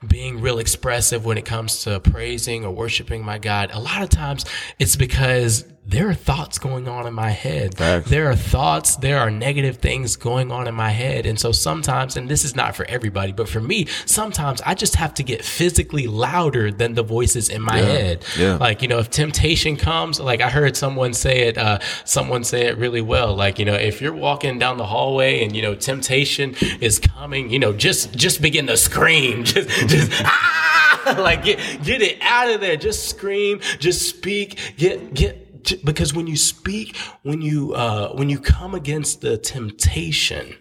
being 0.07 0.41
real 0.41 0.61
expressive 0.61 1.25
when 1.25 1.37
it 1.37 1.45
comes 1.45 1.83
to 1.83 1.99
praising 1.99 2.65
or 2.65 2.71
worshiping 2.71 3.25
my 3.25 3.39
God, 3.39 3.71
a 3.73 3.81
lot 3.81 4.03
of 4.03 4.11
times 4.11 4.45
it's 4.79 4.95
because 4.95 5.65
there 5.89 6.07
are 6.07 6.15
thoughts 6.15 6.59
going 6.59 6.87
on 6.87 7.07
in 7.07 7.15
my 7.15 7.31
head. 7.31 7.75
Facts. 7.75 8.11
There 8.11 8.31
are 8.31 8.37
thoughts, 8.37 8.97
there 8.97 9.19
are 9.19 9.31
negative 9.31 9.79
things 9.79 10.17
going 10.17 10.53
on 10.53 10.69
in 10.69 10.75
my 10.75 10.91
head. 10.91 11.25
And 11.25 11.41
so 11.41 11.51
sometimes, 11.51 12.15
and 12.19 12.29
this 12.29 12.45
is 12.45 12.55
not 12.55 12.77
for 12.77 12.85
everybody, 12.85 13.33
but 13.33 13.49
for 13.49 13.61
me, 13.63 13.87
sometimes 14.05 14.61
I 14.67 14.75
just 14.75 14.97
have 14.97 15.15
to 15.15 15.23
get 15.23 15.43
physically 15.43 16.07
louder 16.07 16.71
than 16.71 16.93
the 16.93 17.03
voices 17.03 17.49
in 17.49 17.63
my 17.63 17.79
head. 17.79 18.23
yeah. 18.39 18.57
Like, 18.57 18.83
you 18.83 18.89
know, 18.89 18.99
if 18.99 19.09
temptation 19.09 19.79
comes, 19.79 20.21
like 20.21 20.43
I 20.43 20.51
heard 20.51 20.77
someone 20.77 21.15
say 21.15 21.49
it, 21.49 21.57
uh, 21.57 21.79
someone 22.05 22.45
say 22.45 22.67
it 22.67 22.77
really 22.77 23.01
well. 23.01 23.35
Like, 23.35 23.59
you 23.59 23.65
know, 23.65 23.75
if 23.75 24.03
you're 24.03 24.13
walking 24.13 24.59
down 24.59 24.77
the 24.77 24.87
hallway 24.87 25.43
and, 25.43 25.57
you 25.57 25.63
know, 25.63 25.75
temptation 25.75 26.55
is 26.83 26.99
coming, 26.99 27.49
you 27.49 27.59
know, 27.59 27.73
just, 27.73 28.15
just 28.15 28.43
begin 28.43 28.67
to 28.67 28.77
scream. 28.77 29.45
Just, 29.49 29.69
just, 29.89 30.13
ah! 30.25 30.75
Like, 31.19 31.45
get, 31.45 31.59
get 31.83 32.03
it 32.03 32.19
out 32.21 32.51
of 32.51 32.61
there. 32.61 32.77
Just 32.77 33.09
scream, 33.09 33.61
just 33.79 34.07
speak, 34.07 34.59
get, 34.77 35.15
get, 35.15 35.48
because 35.85 36.15
when 36.15 36.27
you 36.27 36.37
speak, 36.37 36.97
when 37.23 37.43
you, 37.43 37.75
uh, 37.75 38.13
when 38.13 38.29
you 38.29 38.39
come 38.39 38.75
against 38.75 39.21
the 39.21 39.37
temptation, 39.39 40.55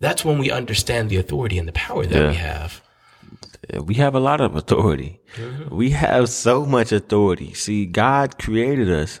that's 0.00 0.24
when 0.24 0.38
we 0.38 0.50
understand 0.50 1.10
the 1.10 1.16
authority 1.16 1.58
and 1.58 1.66
the 1.68 1.72
power 1.72 2.04
that 2.06 2.14
Yeah. 2.22 2.28
we 2.30 2.34
have. 2.36 2.82
We 3.84 3.94
have 3.94 4.14
a 4.14 4.20
lot 4.20 4.40
of 4.40 4.56
authority. 4.56 5.20
Mm-hmm. 5.36 5.74
We 5.74 5.90
have 5.90 6.28
so 6.28 6.66
much 6.66 6.92
authority. 6.92 7.54
See, 7.54 7.86
God 7.86 8.38
created 8.38 8.90
us 8.90 9.20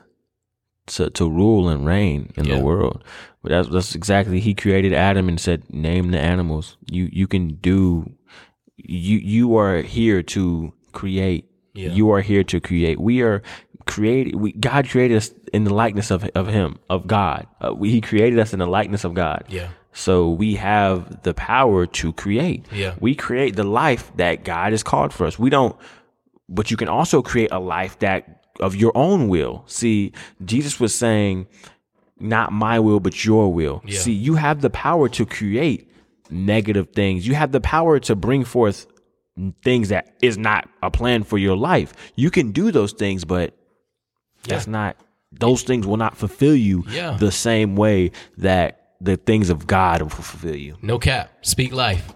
to, 0.88 1.08
to 1.10 1.28
rule 1.30 1.68
and 1.68 1.86
reign 1.86 2.32
in 2.36 2.44
Yeah. 2.44 2.56
the 2.58 2.64
world. 2.64 3.02
But 3.42 3.50
that's, 3.50 3.68
that's 3.68 3.94
exactly, 3.94 4.40
he 4.40 4.54
created 4.54 4.92
Adam 4.92 5.28
and 5.28 5.40
said, 5.40 5.72
name 5.72 6.10
the 6.10 6.20
animals. 6.20 6.76
You, 6.90 7.08
you 7.12 7.26
can 7.26 7.54
do, 7.56 8.12
you, 8.76 9.18
you 9.18 9.56
are 9.56 9.78
here 9.82 10.22
to 10.22 10.72
create. 10.92 11.48
Yeah. 11.74 11.88
You 11.90 12.10
are 12.12 12.20
here 12.20 12.44
to 12.44 12.60
create. 12.60 13.00
We 13.00 13.22
are 13.22 13.42
created. 13.86 14.36
We, 14.36 14.52
God 14.52 14.88
created 14.88 15.16
us 15.16 15.32
in 15.52 15.64
the 15.64 15.74
likeness 15.74 16.10
of, 16.10 16.24
of 16.34 16.46
him, 16.48 16.78
of 16.88 17.06
God. 17.06 17.46
Uh, 17.60 17.74
we, 17.74 17.90
he 17.90 18.00
created 18.00 18.38
us 18.38 18.52
in 18.52 18.58
the 18.58 18.66
likeness 18.66 19.04
of 19.04 19.14
God. 19.14 19.44
Yeah. 19.48 19.68
So 19.92 20.30
we 20.30 20.56
have 20.56 21.22
the 21.22 21.34
power 21.34 21.86
to 21.86 22.12
create. 22.12 22.66
Yeah. 22.72 22.94
We 23.00 23.14
create 23.14 23.56
the 23.56 23.64
life 23.64 24.10
that 24.16 24.44
God 24.44 24.72
has 24.72 24.82
called 24.82 25.12
for 25.12 25.26
us. 25.26 25.38
We 25.38 25.50
don't, 25.50 25.76
but 26.48 26.70
you 26.70 26.76
can 26.76 26.88
also 26.88 27.22
create 27.22 27.50
a 27.52 27.60
life 27.60 27.98
that 28.00 28.44
of 28.60 28.74
your 28.74 28.92
own 28.96 29.28
will. 29.28 29.64
See, 29.66 30.12
Jesus 30.44 30.80
was 30.80 30.94
saying, 30.94 31.46
not 32.18 32.52
my 32.52 32.78
will, 32.80 33.00
but 33.00 33.24
your 33.24 33.52
will. 33.52 33.82
Yeah. 33.84 33.98
See, 34.00 34.12
you 34.12 34.34
have 34.34 34.60
the 34.60 34.70
power 34.70 35.08
to 35.10 35.26
create 35.26 35.90
negative 36.30 36.90
things. 36.90 37.26
You 37.26 37.34
have 37.34 37.52
the 37.52 37.60
power 37.60 37.98
to 38.00 38.16
bring 38.16 38.44
forth 38.44 38.86
things 39.62 39.88
that 39.88 40.14
is 40.22 40.38
not 40.38 40.68
a 40.82 40.90
plan 40.90 41.24
for 41.24 41.38
your 41.38 41.56
life. 41.56 41.92
You 42.14 42.30
can 42.30 42.52
do 42.52 42.70
those 42.70 42.92
things, 42.92 43.24
but 43.24 43.54
that's 44.44 44.66
not, 44.66 44.96
those 45.32 45.62
things 45.62 45.86
will 45.86 45.96
not 45.96 46.16
fulfill 46.16 46.54
you 46.56 46.84
Yeah. 46.88 47.16
the 47.18 47.32
same 47.32 47.76
way 47.76 48.12
that 48.38 48.80
the 49.00 49.16
things 49.16 49.50
of 49.50 49.66
God 49.66 50.00
will 50.00 50.08
fulfill 50.08 50.54
you. 50.54 50.76
No 50.80 50.98
cap. 50.98 51.30
Speak 51.42 51.72
life. 51.72 52.10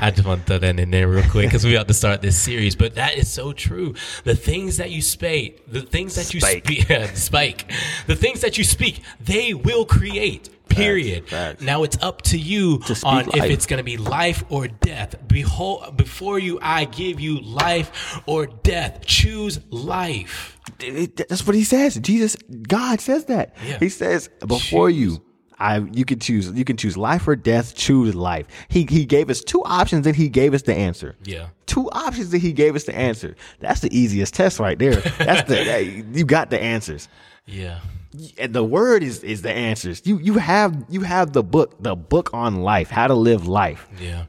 I 0.00 0.10
just 0.12 0.24
want 0.26 0.42
to 0.42 0.46
throw 0.46 0.58
that 0.58 0.78
in 0.78 0.90
there 0.90 1.08
real 1.08 1.24
quick 1.28 1.46
because 1.46 1.64
we 1.64 1.72
have 1.72 1.88
to 1.88 1.94
start 1.94 2.22
this 2.22 2.38
series. 2.38 2.76
But 2.76 2.94
that 2.94 3.16
is 3.16 3.28
so 3.32 3.52
true. 3.52 3.94
The 4.22 4.36
things 4.36 4.76
that 4.76 4.90
you 4.90 5.02
speak, 5.02 5.66
the 5.72 5.80
things 5.80 6.14
that 6.14 6.32
you 6.32 6.40
Spake. 6.40 6.64
speak, 6.64 6.86
spike, 7.16 7.72
the 8.06 8.14
things 8.14 8.40
that 8.42 8.56
you 8.56 8.62
speak, 8.62 9.02
they 9.18 9.52
will 9.54 9.84
create. 9.84 10.48
Period. 10.76 11.28
facts. 11.28 11.62
Now 11.62 11.82
it's 11.82 11.96
up 12.02 12.22
to 12.22 12.38
you 12.38 12.80
speak 12.82 13.04
on 13.04 13.28
if 13.34 13.44
it's 13.44 13.66
going 13.66 13.78
to 13.78 13.84
be 13.84 13.96
life 13.96 14.44
or 14.48 14.68
death. 14.68 15.16
Behold, 15.28 15.96
before 15.96 16.38
you, 16.38 16.58
I 16.62 16.84
give 16.84 17.20
you 17.20 17.40
life 17.40 18.20
or 18.26 18.46
death. 18.46 19.04
Choose 19.06 19.60
life. 19.70 20.58
That's 20.78 21.46
what 21.46 21.54
he 21.56 21.64
says. 21.64 21.96
Jesus, 21.96 22.36
God 22.68 23.00
says 23.00 23.26
that. 23.26 23.54
Yeah. 23.66 23.78
He 23.78 23.88
says 23.88 24.28
before 24.46 24.90
you, 24.90 25.22
I 25.58 25.78
you 25.92 26.04
can 26.04 26.18
choose 26.18 26.50
you 26.52 26.64
can 26.64 26.76
choose 26.76 26.96
life 26.96 27.28
or 27.28 27.36
death. 27.36 27.74
Choose 27.76 28.14
life. 28.14 28.46
He 28.68 28.84
he 28.88 29.04
gave 29.04 29.30
us 29.30 29.40
two 29.42 29.62
options 29.64 30.06
and 30.06 30.16
he 30.16 30.28
gave 30.28 30.54
us 30.54 30.62
the 30.62 30.74
answer. 30.74 31.14
Yeah. 31.24 31.48
Two 31.66 31.88
options 31.92 32.30
that 32.30 32.38
he 32.38 32.52
gave 32.52 32.74
us 32.74 32.84
the 32.84 32.94
answer. 32.94 33.36
That's 33.60 33.80
the 33.80 33.96
easiest 33.96 34.34
test 34.34 34.58
right 34.58 34.78
there. 34.78 34.96
That's 34.96 35.48
the 35.48 35.54
that- 35.64 35.84
you 36.16 36.24
got 36.24 36.50
the 36.50 36.60
answers. 36.60 37.08
Yeah. 37.46 37.80
The 38.12 38.64
word 38.64 39.02
is 39.02 39.22
is 39.22 39.42
the 39.42 39.52
answers. 39.52 40.02
You 40.04 40.18
you 40.18 40.34
have 40.34 40.84
you 40.88 41.02
have 41.02 41.32
the 41.32 41.42
book 41.42 41.82
the 41.82 41.94
book 41.94 42.30
on 42.34 42.62
life 42.62 42.90
how 42.90 43.06
to 43.06 43.14
live 43.14 43.46
life. 43.46 43.88
Yeah. 43.98 44.26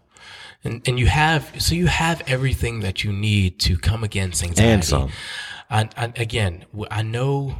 And 0.63 0.81
and 0.87 0.97
you 0.97 1.07
have 1.07 1.61
so 1.61 1.75
you 1.75 1.87
have 1.87 2.21
everything 2.25 2.79
that 2.79 3.03
you 3.03 3.11
need 3.11 3.59
to 3.59 3.77
come 3.77 4.03
against 4.03 4.43
anxiety. 4.43 4.71
And 4.71 4.83
some. 4.83 5.11
I, 5.69 5.89
I, 5.97 6.13
again, 6.15 6.65
I 6.91 7.01
know, 7.01 7.55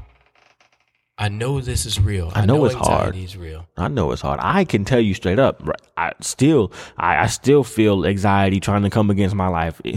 I 1.24 1.30
know 1.30 1.62
this 1.62 1.86
is 1.86 2.02
real. 2.02 2.34
I 2.36 2.46
know 2.46 2.66
it's 2.66 2.76
hard. 2.76 3.16
is 3.16 3.38
real. 3.38 3.66
I 3.78 3.88
know 3.88 4.12
it's 4.12 4.22
hard. 4.22 4.42
I 4.44 4.66
can 4.66 4.84
tell 4.84 5.00
you 5.00 5.14
straight 5.14 5.40
up. 5.40 5.64
I 5.96 6.12
still, 6.20 6.74
I, 6.98 7.24
I 7.24 7.28
still 7.28 7.64
feel 7.64 8.06
anxiety 8.06 8.60
trying 8.60 8.82
to 8.84 8.90
come 8.90 9.10
against 9.10 9.34
my 9.34 9.48
life 9.48 9.80
eh, 9.86 9.96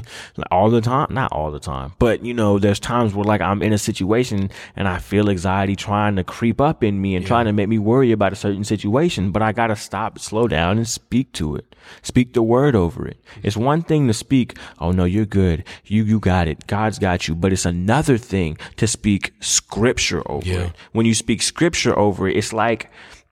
all 0.52 0.70
the 0.70 0.80
time. 0.80 1.08
Not 1.10 1.32
all 1.32 1.50
the 1.50 1.58
time, 1.58 1.94
but 1.98 2.24
you 2.24 2.32
know, 2.32 2.60
there's 2.60 2.78
times 2.78 3.12
where 3.12 3.24
like 3.24 3.40
I'm 3.40 3.60
in 3.60 3.72
a 3.72 3.78
situation 3.78 4.50
and 4.76 4.86
I 4.86 4.98
feel 4.98 5.28
anxiety 5.28 5.74
trying 5.74 6.14
to 6.14 6.22
creep 6.22 6.60
up 6.60 6.84
in 6.84 7.00
me 7.00 7.16
and 7.16 7.26
trying 7.26 7.46
to 7.46 7.52
make 7.52 7.68
me 7.68 7.78
worry 7.80 8.12
about 8.12 8.32
a 8.32 8.36
certain 8.36 8.62
situation. 8.62 9.32
But 9.32 9.42
I 9.42 9.50
gotta 9.50 9.74
stop, 9.74 10.20
slow 10.20 10.46
down, 10.46 10.76
and 10.76 10.86
speak 10.86 11.32
to 11.32 11.56
it. 11.56 11.74
Speak 12.02 12.34
the 12.34 12.42
word 12.42 12.76
over 12.76 13.06
it. 13.08 13.18
It's 13.42 13.56
one 13.56 13.82
thing 13.82 14.06
to 14.06 14.14
speak. 14.14 14.56
Oh 14.78 14.92
no, 14.92 15.04
you're 15.04 15.26
good. 15.26 15.64
You 15.86 16.04
you 16.04 16.20
got 16.20 16.46
it. 16.46 16.68
God's 16.68 17.00
got 17.00 17.26
you. 17.26 17.34
But 17.34 17.52
it's 17.52 17.64
another 17.66 18.16
thing 18.16 18.58
to 18.76 18.86
speak 18.86 19.32
scripture 19.40 20.22
over 20.30 20.46
Yeah. 20.46 20.60
it. 20.66 20.72
When 20.92 21.06
you 21.06 21.15
speak 21.16 21.42
scripture 21.42 21.98
over 21.98 22.29
it, 22.29 22.37
it's 22.37 22.52
like 22.52 22.90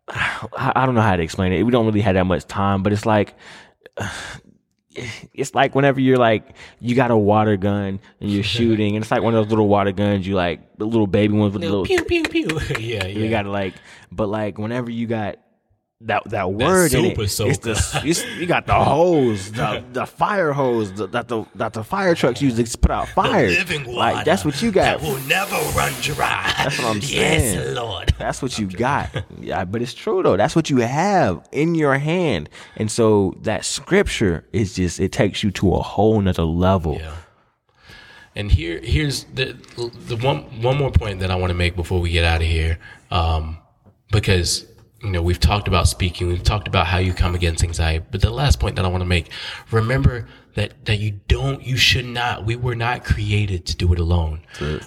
I 0.09 0.85
don't 0.85 0.95
know 0.95 1.01
how 1.01 1.17
to 1.17 1.23
explain 1.23 1.53
it. 1.53 1.63
We 1.63 1.71
don't 1.71 1.87
really 1.87 2.03
have 2.03 2.15
that 2.15 2.25
much 2.25 2.47
time, 2.47 2.83
but 2.83 2.93
it's 2.93 3.07
like 3.07 3.35
it's 5.35 5.55
like 5.55 5.75
whenever 5.75 6.01
you're 6.01 6.19
like 6.19 6.55
you 6.79 6.95
got 6.95 7.11
a 7.11 7.17
water 7.17 7.57
gun 7.57 8.01
and 8.21 8.31
you're 8.31 8.43
shooting, 8.57 8.97
and 8.97 9.05
it's 9.05 9.11
like 9.11 9.23
one 9.23 9.35
of 9.35 9.45
those 9.45 9.51
little 9.51 9.69
water 9.69 9.93
guns 9.93 10.27
you 10.27 10.35
like 10.35 10.77
the 10.79 10.85
little 10.85 11.07
baby 11.07 11.35
ones 11.35 11.53
with 11.53 11.63
the 11.63 11.69
little. 11.69 11.85
Pew 11.85 12.05
pew 12.05 12.23
pew. 12.25 12.61
yeah, 12.71 12.77
yeah. 12.79 13.07
You 13.07 13.31
got 13.31 13.43
to 13.43 13.51
like, 13.51 13.75
but 14.13 14.29
like 14.29 14.59
whenever 14.59 14.91
you 14.91 15.07
got 15.07 15.37
that 16.05 16.23
that 16.27 16.53
word 16.53 16.93
in 16.93 17.05
it, 17.07 17.29
super 17.29 17.49
it's 17.49 17.59
the 17.59 18.03
it's, 18.05 18.25
you 18.37 18.47
got 18.47 18.67
the 18.67 18.75
hose, 18.75 19.53
the 19.53 19.83
the 19.93 20.07
fire 20.07 20.53
hose 20.53 20.93
the, 20.93 21.07
that 21.09 21.29
the 21.29 21.45
that 21.55 21.73
the 21.73 21.83
fire 21.83 22.15
trucks 22.15 22.43
use 22.43 22.57
to 22.57 22.79
put 22.79 22.91
out 22.91 23.09
fire. 23.09 23.49
living 23.49 23.85
water. 23.85 23.99
Like 23.99 24.25
that's 24.25 24.45
what 24.45 24.61
you 24.63 24.71
got. 24.71 25.01
That 25.01 25.03
will 25.03 25.21
never 25.21 25.57
run 25.77 25.93
dry. 26.03 26.53
That's 26.59 26.79
what 26.79 26.89
I'm 26.89 27.01
saying. 27.01 27.55
Yes. 27.55 27.77
Lord. 27.77 28.15
That's 28.19 28.43
what 28.43 28.59
you 28.59 28.69
got. 28.69 29.11
Yeah, 29.41 29.65
but 29.65 29.83
it's 29.83 29.95
true 29.95 30.23
though. 30.23 30.37
That's 30.37 30.55
what 30.55 30.71
you 30.71 30.79
have 30.79 31.47
in 31.53 31.75
your 31.75 31.99
hand. 31.99 32.49
And 32.77 32.91
so 32.91 33.35
that 33.43 33.65
scripture 33.65 34.45
is 34.53 34.75
just 34.75 35.01
it 35.01 35.13
takes 35.13 35.43
you 35.43 35.51
to 35.53 35.75
a 35.75 35.83
whole 35.83 36.21
nother 36.21 36.45
level. 36.45 36.97
Yeah. 36.97 37.17
And 38.37 38.51
here, 38.51 38.81
here's 38.83 39.25
the 39.25 39.57
the 39.77 40.17
one 40.17 40.43
one 40.61 40.77
more 40.77 40.91
point 40.91 41.21
that 41.21 41.31
I 41.31 41.37
want 41.37 41.51
to 41.51 41.55
make 41.55 41.77
before 41.77 42.01
we 42.01 42.11
get 42.11 42.25
out 42.25 42.41
of 42.41 42.47
here, 42.49 42.79
um, 43.11 43.59
because 44.11 44.67
you 45.05 45.11
know 45.11 45.23
we've 45.23 45.41
talked 45.41 45.69
about 45.69 45.87
speaking, 45.87 46.29
we've 46.29 46.43
talked 46.43 46.67
about 46.67 46.87
how 46.87 46.99
you 46.99 47.13
come 47.13 47.35
against 47.35 47.63
anxiety, 47.63 48.05
but 48.11 48.21
the 48.21 48.31
last 48.31 48.59
point 48.59 48.77
that 48.77 48.85
I 48.85 48.89
want 48.89 49.03
to 49.03 49.07
make, 49.07 49.31
remember 49.71 50.27
that 50.55 50.85
that 50.87 50.99
you 50.99 51.21
don't, 51.29 51.63
you 51.63 51.77
should 51.77 52.07
not. 52.07 52.45
We 52.45 52.57
were 52.57 52.75
not 52.75 53.05
created 53.05 53.67
to 53.67 53.77
do 53.77 53.93
it 53.93 53.99
alone. 53.99 54.41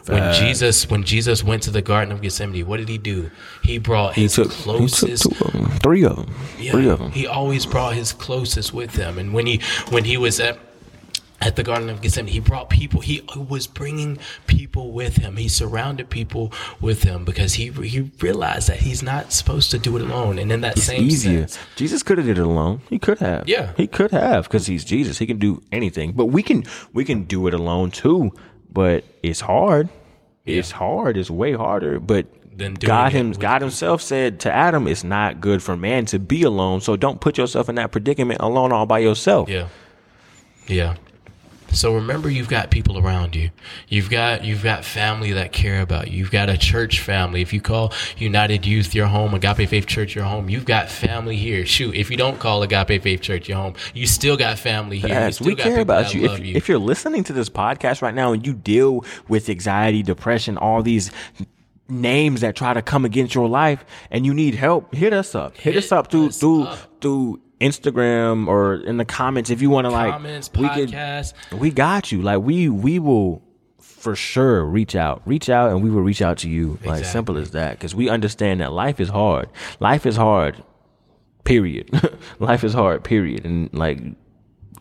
When 0.07 0.33
Jesus, 0.33 0.89
when 0.89 1.03
Jesus 1.03 1.43
went 1.43 1.63
to 1.63 1.71
the 1.71 1.81
Garden 1.81 2.11
of 2.11 2.21
Gethsemane, 2.21 2.65
what 2.65 2.77
did 2.77 2.89
he 2.89 2.97
do? 2.97 3.29
He 3.63 3.77
brought 3.77 4.15
He 4.15 4.23
his 4.23 4.35
took, 4.35 4.51
he 4.51 4.87
took 4.87 5.51
them, 5.51 5.65
three 5.79 6.03
of 6.05 6.15
them, 6.15 6.33
yeah, 6.57 6.71
three 6.71 6.87
of 6.87 6.99
them. 6.99 7.11
He 7.11 7.27
always 7.27 7.65
brought 7.65 7.93
his 7.93 8.13
closest 8.13 8.73
with 8.73 8.95
him, 8.95 9.17
and 9.17 9.33
when 9.33 9.45
he 9.45 9.61
when 9.89 10.05
he 10.05 10.17
was 10.17 10.39
at 10.39 10.57
at 11.39 11.55
the 11.55 11.63
Garden 11.63 11.89
of 11.89 12.01
Gethsemane, 12.01 12.31
he 12.33 12.39
brought 12.39 12.69
people. 12.69 13.01
He 13.01 13.21
was 13.35 13.67
bringing 13.67 14.17
people 14.47 14.91
with 14.91 15.17
him. 15.17 15.37
He 15.37 15.47
surrounded 15.47 16.09
people 16.09 16.51
with 16.81 17.03
him 17.03 17.25
because 17.25 17.53
he 17.55 17.69
he 17.69 18.11
realized 18.21 18.69
that 18.69 18.77
he's 18.79 19.03
not 19.03 19.31
supposed 19.31 19.69
to 19.71 19.77
do 19.77 19.95
it 19.97 20.01
alone. 20.01 20.39
And 20.39 20.51
in 20.51 20.61
that 20.61 20.77
It's 20.77 20.87
same 20.87 21.03
easier. 21.03 21.47
sense, 21.47 21.59
Jesus 21.75 22.01
could 22.01 22.17
have 22.17 22.25
did 22.27 22.39
it 22.39 22.43
alone. 22.43 22.81
He 22.89 22.97
could 22.97 23.19
have. 23.19 23.47
Yeah. 23.47 23.73
he 23.77 23.85
could 23.87 24.11
have 24.11 24.45
because 24.45 24.65
he's 24.65 24.83
Jesus. 24.83 25.19
He 25.19 25.27
can 25.27 25.37
do 25.37 25.61
anything. 25.71 26.13
But 26.13 26.25
we 26.25 26.41
can 26.41 26.63
we 26.93 27.05
can 27.05 27.23
do 27.25 27.45
it 27.47 27.53
alone 27.53 27.91
too. 27.91 28.31
But 28.71 29.03
it's 29.21 29.41
hard. 29.41 29.89
It's 30.45 30.71
hard. 30.71 31.17
It's 31.17 31.29
way 31.29 31.53
harder. 31.53 31.99
But 31.99 32.25
God 32.79 33.11
him 33.11 33.33
God 33.33 33.61
Himself 33.61 34.01
said 34.01 34.39
to 34.39 34.51
Adam, 34.51 34.87
"It's 34.87 35.03
not 35.03 35.39
good 35.39 35.61
for 35.61 35.77
man 35.77 36.05
to 36.07 36.17
be 36.19 36.41
alone. 36.41 36.81
So 36.81 36.95
don't 36.95 37.21
put 37.21 37.37
yourself 37.37 37.69
in 37.69 37.75
that 37.75 37.91
predicament 37.91 38.39
alone 38.41 38.71
all 38.71 38.85
by 38.87 38.99
yourself." 38.99 39.49
yeah, 39.49 39.67
yeah. 40.67 40.95
So 41.71 41.93
remember, 41.95 42.29
you've 42.29 42.47
got 42.47 42.71
people 42.71 42.97
around 42.97 43.35
you. 43.35 43.51
You've 43.87 44.09
got 44.09 44.43
you've 44.43 44.63
got 44.63 44.85
family 44.85 45.33
that 45.33 45.51
care 45.51 45.81
about 45.81 46.09
you. 46.09 46.17
You've 46.19 46.31
got 46.31 46.49
a 46.49 46.57
church 46.57 46.99
family. 46.99 47.41
If 47.41 47.53
you 47.53 47.61
call 47.61 47.93
United 48.17 48.65
Youth 48.65 48.95
your 48.95 49.07
home, 49.07 49.33
Agape 49.33 49.69
Faith 49.69 49.85
Church 49.85 50.15
your 50.15 50.23
home, 50.25 50.49
you've 50.49 50.65
got 50.65 50.89
family 50.89 51.35
here. 51.35 51.65
Shoot, 51.65 51.95
if 51.95 52.09
you 52.09 52.17
don't 52.17 52.39
call 52.39 52.63
Agape 52.63 53.01
Faith 53.01 53.21
Church 53.21 53.47
your 53.47 53.57
home, 53.57 53.75
you 53.93 54.07
still 54.07 54.37
got 54.37 54.57
family 54.57 54.99
here. 54.99 55.09
Yes, 55.09 55.41
we 55.41 55.55
got 55.55 55.63
care 55.63 55.79
about 55.81 56.05
that 56.05 56.13
you. 56.13 56.29
If, 56.29 56.39
you. 56.39 56.55
if 56.55 56.67
you're 56.67 56.79
listening 56.79 57.23
to 57.25 57.33
this 57.33 57.49
podcast 57.49 58.01
right 58.01 58.15
now 58.15 58.31
and 58.33 58.45
you 58.45 58.53
deal 58.53 59.05
with 59.27 59.49
anxiety, 59.49 60.03
depression, 60.03 60.57
all 60.57 60.81
these 60.81 61.11
names 61.89 62.41
that 62.41 62.55
try 62.55 62.73
to 62.73 62.81
come 62.81 63.05
against 63.05 63.33
your 63.35 63.47
life 63.47 63.85
and 64.11 64.25
you 64.25 64.33
need 64.33 64.55
help, 64.55 64.93
hit 64.93 65.13
us 65.13 65.35
up. 65.35 65.55
Hit, 65.55 65.73
Hit 65.73 65.83
us 65.83 65.91
up 65.91 66.09
through 66.11 66.27
us 66.27 66.39
through 66.39 66.63
up. 66.63 67.01
through 67.01 67.41
Instagram 67.59 68.47
or 68.47 68.75
in 68.75 68.97
the 68.97 69.05
comments 69.05 69.49
if 69.49 69.61
you 69.61 69.69
want 69.69 69.85
to 69.85 69.89
like 69.91 70.11
Comments, 70.11 70.49
we 70.55 70.69
could- 70.69 70.93
we 71.59 71.71
got 71.71 72.11
you. 72.11 72.21
Like 72.21 72.41
we 72.41 72.69
we 72.69 72.99
will 72.99 73.41
for 73.79 74.15
sure 74.15 74.63
reach 74.63 74.95
out. 74.95 75.21
Reach 75.25 75.49
out 75.49 75.71
and 75.71 75.81
we 75.83 75.89
will 75.89 76.01
reach 76.01 76.21
out 76.21 76.37
to 76.39 76.49
you. 76.49 76.77
Like 76.85 77.03
simple 77.03 77.37
as 77.37 77.51
that 77.51 77.79
cuz 77.79 77.95
we 77.95 78.09
understand 78.09 78.61
that 78.61 78.71
life 78.73 78.99
is 78.99 79.09
hard. 79.09 79.49
Life 79.79 80.05
is 80.05 80.15
hard. 80.15 80.63
Period. 81.43 81.89
life 82.39 82.63
is 82.63 82.73
hard, 82.73 83.03
period. 83.03 83.45
And 83.45 83.69
like 83.73 83.99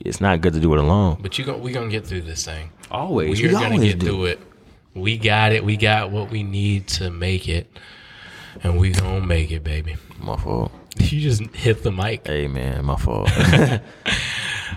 it's 0.05 0.21
not 0.21 0.41
good 0.43 0.53
to 0.53 0.61
do 0.61 0.73
it 0.75 0.79
alone. 0.79 1.19
But 1.23 1.39
you 1.39 1.45
go, 1.45 1.57
we 1.57 1.73
gonna 1.73 1.89
get 1.89 2.07
through 2.07 2.23
this 2.23 2.45
thing. 2.45 2.71
Always. 2.91 3.41
We're 3.41 3.49
We 3.49 3.53
gonna 3.55 3.65
always 3.75 3.93
get 3.93 3.99
do. 4.01 4.07
through 4.07 4.25
it. 4.27 4.41
We 4.95 5.17
got 5.19 5.53
it. 5.53 5.65
We 5.65 5.77
got 5.77 6.11
what 6.11 6.31
we 6.31 6.43
need 6.43 6.87
to 6.89 7.11
make 7.11 7.49
it, 7.49 7.67
and 8.63 8.79
we 8.79 8.91
gonna 8.91 9.25
make 9.27 9.51
it, 9.51 9.63
baby. 9.65 9.97
My 10.21 10.37
fault. 10.37 10.73
You 11.07 11.21
just 11.21 11.43
hit 11.55 11.83
the 11.83 11.93
mic. 11.93 12.27
Hey 12.27 12.49
man, 12.49 12.85
my 12.85 12.97
fault. 12.97 13.31
All 13.39 13.81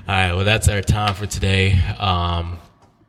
right. 0.07 0.33
Well, 0.33 0.45
that's 0.45 0.67
our 0.67 0.81
time 0.81 1.15
for 1.15 1.25
today. 1.25 1.73
Um, 1.97 2.59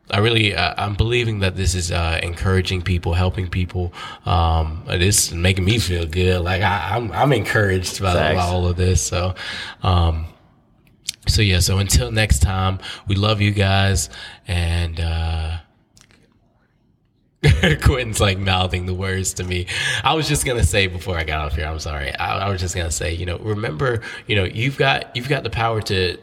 I 0.09 0.19
really, 0.19 0.55
uh, 0.55 0.73
I'm 0.77 0.95
believing 0.95 1.39
that 1.39 1.55
this 1.55 1.73
is 1.73 1.91
uh, 1.91 2.19
encouraging 2.21 2.81
people, 2.81 3.13
helping 3.13 3.47
people. 3.47 3.93
Um, 4.25 4.83
this 4.87 5.27
is 5.27 5.33
making 5.33 5.65
me 5.65 5.79
feel 5.79 6.05
good. 6.05 6.41
Like 6.41 6.61
I, 6.61 6.95
I'm, 6.95 7.11
I'm 7.11 7.31
encouraged 7.31 8.01
by, 8.01 8.33
by 8.33 8.41
all 8.41 8.67
of 8.67 8.75
this. 8.75 9.01
So, 9.01 9.35
um, 9.83 10.25
so 11.27 11.41
yeah. 11.41 11.59
So 11.59 11.77
until 11.77 12.11
next 12.11 12.39
time, 12.39 12.79
we 13.07 13.15
love 13.15 13.39
you 13.39 13.51
guys, 13.51 14.09
and 14.47 14.99
uh, 14.99 15.57
Quentin's 17.81 18.19
like 18.19 18.37
mouthing 18.37 18.85
the 18.85 18.93
words 18.93 19.33
to 19.35 19.43
me. 19.43 19.65
I 20.03 20.13
was 20.13 20.27
just 20.27 20.45
gonna 20.45 20.63
say 20.63 20.87
before 20.87 21.17
I 21.17 21.23
got 21.23 21.45
off 21.45 21.55
here. 21.55 21.65
I'm 21.65 21.79
sorry. 21.79 22.13
I, 22.15 22.47
I 22.47 22.49
was 22.49 22.61
just 22.61 22.75
gonna 22.75 22.91
say, 22.91 23.13
you 23.13 23.25
know, 23.25 23.37
remember, 23.39 24.01
you 24.27 24.35
know, 24.35 24.43
you've 24.43 24.77
got 24.77 25.15
you've 25.15 25.29
got 25.29 25.43
the 25.43 25.49
power 25.49 25.81
to. 25.83 26.17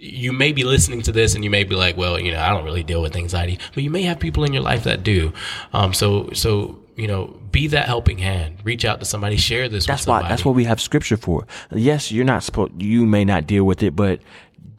You 0.00 0.32
may 0.32 0.52
be 0.52 0.62
listening 0.62 1.02
to 1.02 1.12
this 1.12 1.34
and 1.34 1.42
you 1.42 1.50
may 1.50 1.64
be 1.64 1.74
like, 1.74 1.96
well, 1.96 2.20
you 2.20 2.30
know, 2.30 2.38
I 2.38 2.50
don't 2.50 2.64
really 2.64 2.84
deal 2.84 3.02
with 3.02 3.16
anxiety, 3.16 3.58
but 3.74 3.82
you 3.82 3.90
may 3.90 4.02
have 4.02 4.20
people 4.20 4.44
in 4.44 4.52
your 4.52 4.62
life 4.62 4.84
that 4.84 5.02
do. 5.02 5.32
Um, 5.72 5.92
so, 5.92 6.30
so 6.34 6.78
you 6.94 7.08
know, 7.08 7.36
be 7.50 7.66
that 7.68 7.86
helping 7.86 8.18
hand. 8.18 8.58
Reach 8.62 8.84
out 8.84 9.00
to 9.00 9.06
somebody. 9.06 9.36
Share 9.36 9.68
this. 9.68 9.86
that's 9.86 10.02
with 10.02 10.08
why 10.08 10.18
somebody. 10.18 10.32
that's 10.32 10.44
what 10.44 10.54
we 10.54 10.64
have 10.64 10.80
scripture 10.80 11.16
for. 11.16 11.48
Yes, 11.72 12.12
you're 12.12 12.24
not 12.24 12.44
supposed 12.44 12.80
you 12.80 13.06
may 13.06 13.24
not 13.24 13.48
deal 13.48 13.64
with 13.64 13.82
it, 13.82 13.96
but 13.96 14.20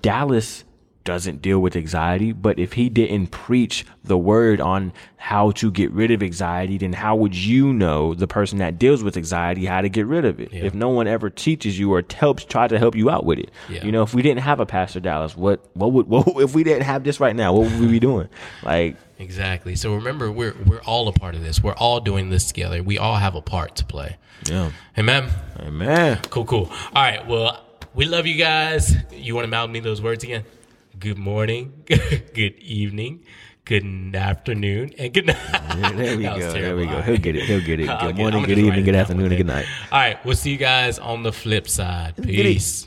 Dallas 0.02 0.64
doesn't 1.04 1.42
deal 1.42 1.60
with 1.60 1.76
anxiety, 1.76 2.32
but 2.32 2.60
if 2.60 2.74
he 2.74 2.90
didn't 2.90 3.28
preach 3.28 3.86
the 4.04 4.18
word 4.18 4.62
on 4.62 4.94
how 5.18 5.52
to 5.52 5.72
get 5.72 5.92
rid 5.92 6.12
of 6.12 6.22
anxiety, 6.22 6.78
then 6.78 6.94
how 6.94 7.16
would 7.16 7.36
you 7.36 7.74
know 7.74 8.14
the 8.14 8.28
person 8.28 8.60
that 8.60 8.78
deals 8.78 9.04
with 9.04 9.18
anxiety 9.18 9.66
how 9.66 9.82
to 9.82 9.90
get 9.90 10.06
rid 10.06 10.26
of 10.26 10.40
it? 10.40 10.50
If 10.54 10.74
no 10.74 10.90
one 10.90 11.08
ever 11.08 11.30
teaches 11.30 11.80
you 11.80 11.94
or 11.94 12.04
helps 12.14 12.46
try 12.46 12.68
to 12.68 12.78
help 12.78 12.96
you 12.96 13.10
out 13.10 13.26
with 13.26 13.40
it. 13.40 13.52
Yeah. 13.70 13.84
You 13.86 13.92
know, 13.92 14.04
if 14.04 14.14
we 14.14 14.22
didn't 14.22 14.42
have 14.42 14.60
a 14.60 14.66
Pastor 14.66 15.00
Dallas, 15.00 15.36
what 15.36 15.66
what 15.74 15.92
would 15.92 16.08
what, 16.10 16.28
if 16.42 16.54
we 16.54 16.64
didn't 16.64 16.84
have 16.84 17.04
this 17.04 17.20
right 17.20 17.36
now, 17.36 17.54
what 17.54 17.72
would 17.72 17.80
we 17.80 17.88
be 17.88 18.00
doing? 18.00 18.30
Like 18.64 18.98
Exactly. 19.20 19.76
So 19.76 19.96
remember, 19.96 20.32
we're 20.32 20.56
we're 20.66 20.82
all 20.82 21.08
a 21.08 21.14
part 21.14 21.36
of 21.36 21.42
this. 21.42 21.62
We're 21.62 21.74
all 21.74 22.00
doing 22.00 22.30
this 22.30 22.48
together. 22.48 22.82
We 22.84 22.98
all 22.98 23.16
have 23.16 23.36
a 23.36 23.42
part 23.42 23.76
to 23.78 23.86
play. 23.86 24.18
yeah. 24.46 24.72
Amen. 24.98 25.30
Amen. 25.60 26.20
Cool, 26.30 26.46
cool. 26.46 26.70
All 26.94 27.04
right. 27.04 27.26
Well, 27.28 27.64
we 27.94 28.06
love 28.06 28.26
you 28.28 28.36
guys. 28.36 28.96
You 29.12 29.36
want 29.36 29.46
to 29.46 29.50
mouth 29.50 29.70
me 29.70 29.80
those 29.82 30.02
words 30.02 30.24
again? 30.24 30.44
Good 31.00 31.18
morning, 31.18 31.84
good 31.88 32.60
evening, 32.60 33.24
good 33.64 34.14
afternoon, 34.14 34.92
and 34.98 35.14
good 35.14 35.28
night. 35.28 35.96
There 35.96 36.18
we 36.18 36.24
go. 36.24 36.52
There 36.52 36.76
we 36.76 36.88
go. 36.88 37.02
He'll 37.02 37.16
get 37.16 37.38
it. 37.38 37.44
He'll 37.44 37.64
get 37.64 37.80
it. 37.80 37.88
Good 38.02 38.18
morning, 38.18 38.44
good 38.44 38.60
evening, 38.60 38.84
good 38.84 38.96
afternoon, 38.96 39.28
and 39.28 39.38
good 39.38 39.48
night. 39.48 39.66
All 39.94 40.00
right. 40.00 40.26
We'll 40.26 40.36
see 40.36 40.52
you 40.52 40.58
guys 40.58 41.00
on 41.00 41.24
the 41.24 41.32
flip 41.32 41.70
side. 41.70 42.22
Peace. 42.22 42.86